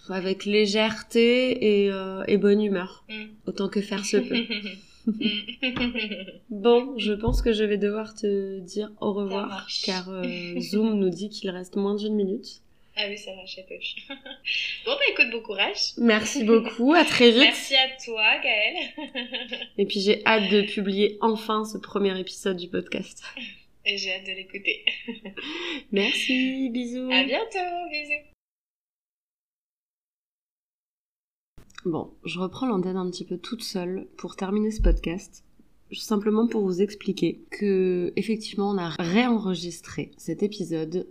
avec 0.09 0.45
légèreté 0.45 1.85
et, 1.85 1.91
euh, 1.91 2.25
et 2.27 2.37
bonne 2.37 2.63
humeur, 2.63 3.05
mm. 3.09 3.25
autant 3.47 3.69
que 3.69 3.81
faire 3.81 4.05
se 4.05 4.17
peut. 4.17 4.45
bon, 6.51 6.99
je 6.99 7.13
pense 7.13 7.43
que 7.43 7.53
je 7.53 7.65
vais 7.65 7.79
devoir 7.79 8.15
te 8.15 8.61
dire 8.61 8.91
au 9.01 9.13
revoir, 9.13 9.67
car 9.85 10.09
euh, 10.09 10.61
Zoom 10.61 10.99
nous 10.99 11.11
dit 11.11 11.29
qu'il 11.29 11.51
reste 11.51 11.77
moins 11.77 11.95
d'une 11.95 12.15
minute. 12.15 12.63
Ah 12.99 13.05
oui, 13.11 13.19
ça 13.19 13.31
va, 13.33 13.45
je 13.45 13.57
sais 13.57 13.67
Bon, 14.87 14.93
bah 14.93 15.01
écoute, 15.11 15.27
bon 15.31 15.43
courage. 15.43 15.93
Merci 15.99 16.45
beaucoup, 16.45 16.95
à 16.95 17.05
très 17.05 17.31
vite. 17.31 17.43
Merci 17.43 17.75
à 17.75 17.89
toi, 18.03 18.25
Gaëlle. 18.43 19.59
Et 19.79 19.85
puis 19.85 20.01
j'ai 20.01 20.25
hâte 20.25 20.51
de 20.51 20.63
publier 20.63 21.19
enfin 21.21 21.67
ce 21.67 21.77
premier 21.77 22.19
épisode 22.19 22.57
du 22.57 22.69
podcast. 22.69 23.23
Et 23.89 23.99
j'ai 23.99 24.13
hâte 24.13 24.27
de 24.27 24.33
l'écouter. 24.33 24.85
Merci, 25.93 26.71
bisous. 26.71 27.09
À 27.13 27.23
bientôt, 27.23 27.89
bisous. 27.89 28.33
Bon, 31.85 32.13
je 32.25 32.41
reprends 32.41 32.67
l'antenne 32.67 32.97
un 32.97 33.09
petit 33.09 33.25
peu 33.25 33.39
toute 33.39 33.63
seule 33.63 34.09
pour 34.17 34.35
terminer 34.35 34.73
ce 34.73 34.83
podcast. 34.83 35.45
Simplement 35.93 36.49
pour 36.49 36.63
vous 36.63 36.83
expliquer 36.83 37.45
que, 37.53 38.13
effectivement, 38.17 38.71
on 38.71 38.79
a 38.79 38.89
réenregistré 38.89 40.11
cet 40.17 40.43
épisode 40.43 41.07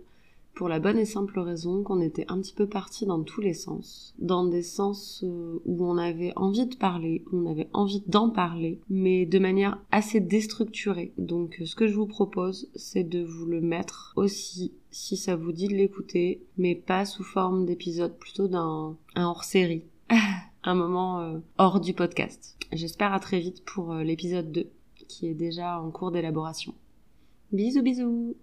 pour 0.56 0.68
la 0.70 0.80
bonne 0.80 0.98
et 0.98 1.04
simple 1.04 1.38
raison 1.38 1.82
qu'on 1.82 2.00
était 2.00 2.24
un 2.28 2.40
petit 2.40 2.54
peu 2.54 2.66
parti 2.66 3.04
dans 3.04 3.22
tous 3.22 3.42
les 3.42 3.52
sens, 3.52 4.14
dans 4.18 4.46
des 4.46 4.62
sens 4.62 5.22
euh, 5.22 5.60
où 5.66 5.86
on 5.86 5.98
avait 5.98 6.32
envie 6.34 6.66
de 6.66 6.74
parler, 6.74 7.22
on 7.30 7.44
avait 7.44 7.68
envie 7.74 8.02
d'en 8.06 8.30
parler, 8.30 8.80
mais 8.88 9.26
de 9.26 9.38
manière 9.38 9.78
assez 9.92 10.18
déstructurée. 10.18 11.12
Donc 11.18 11.58
euh, 11.60 11.66
ce 11.66 11.76
que 11.76 11.86
je 11.86 11.94
vous 11.94 12.06
propose, 12.06 12.70
c'est 12.74 13.04
de 13.04 13.22
vous 13.22 13.44
le 13.44 13.60
mettre 13.60 14.14
aussi 14.16 14.72
si 14.90 15.18
ça 15.18 15.36
vous 15.36 15.52
dit 15.52 15.68
de 15.68 15.74
l'écouter, 15.74 16.42
mais 16.56 16.74
pas 16.74 17.04
sous 17.04 17.22
forme 17.22 17.66
d'épisode, 17.66 18.16
plutôt 18.16 18.48
d'un 18.48 18.96
hors-série. 19.14 19.84
un 20.64 20.74
moment 20.74 21.20
euh, 21.20 21.38
hors 21.58 21.80
du 21.80 21.92
podcast. 21.92 22.56
J'espère 22.72 23.12
à 23.12 23.20
très 23.20 23.40
vite 23.40 23.62
pour 23.62 23.94
l'épisode 23.94 24.50
2 24.50 24.70
qui 25.06 25.28
est 25.28 25.34
déjà 25.34 25.78
en 25.80 25.90
cours 25.90 26.12
d'élaboration. 26.12 26.74
Bisous 27.52 27.82
bisous 27.82 28.34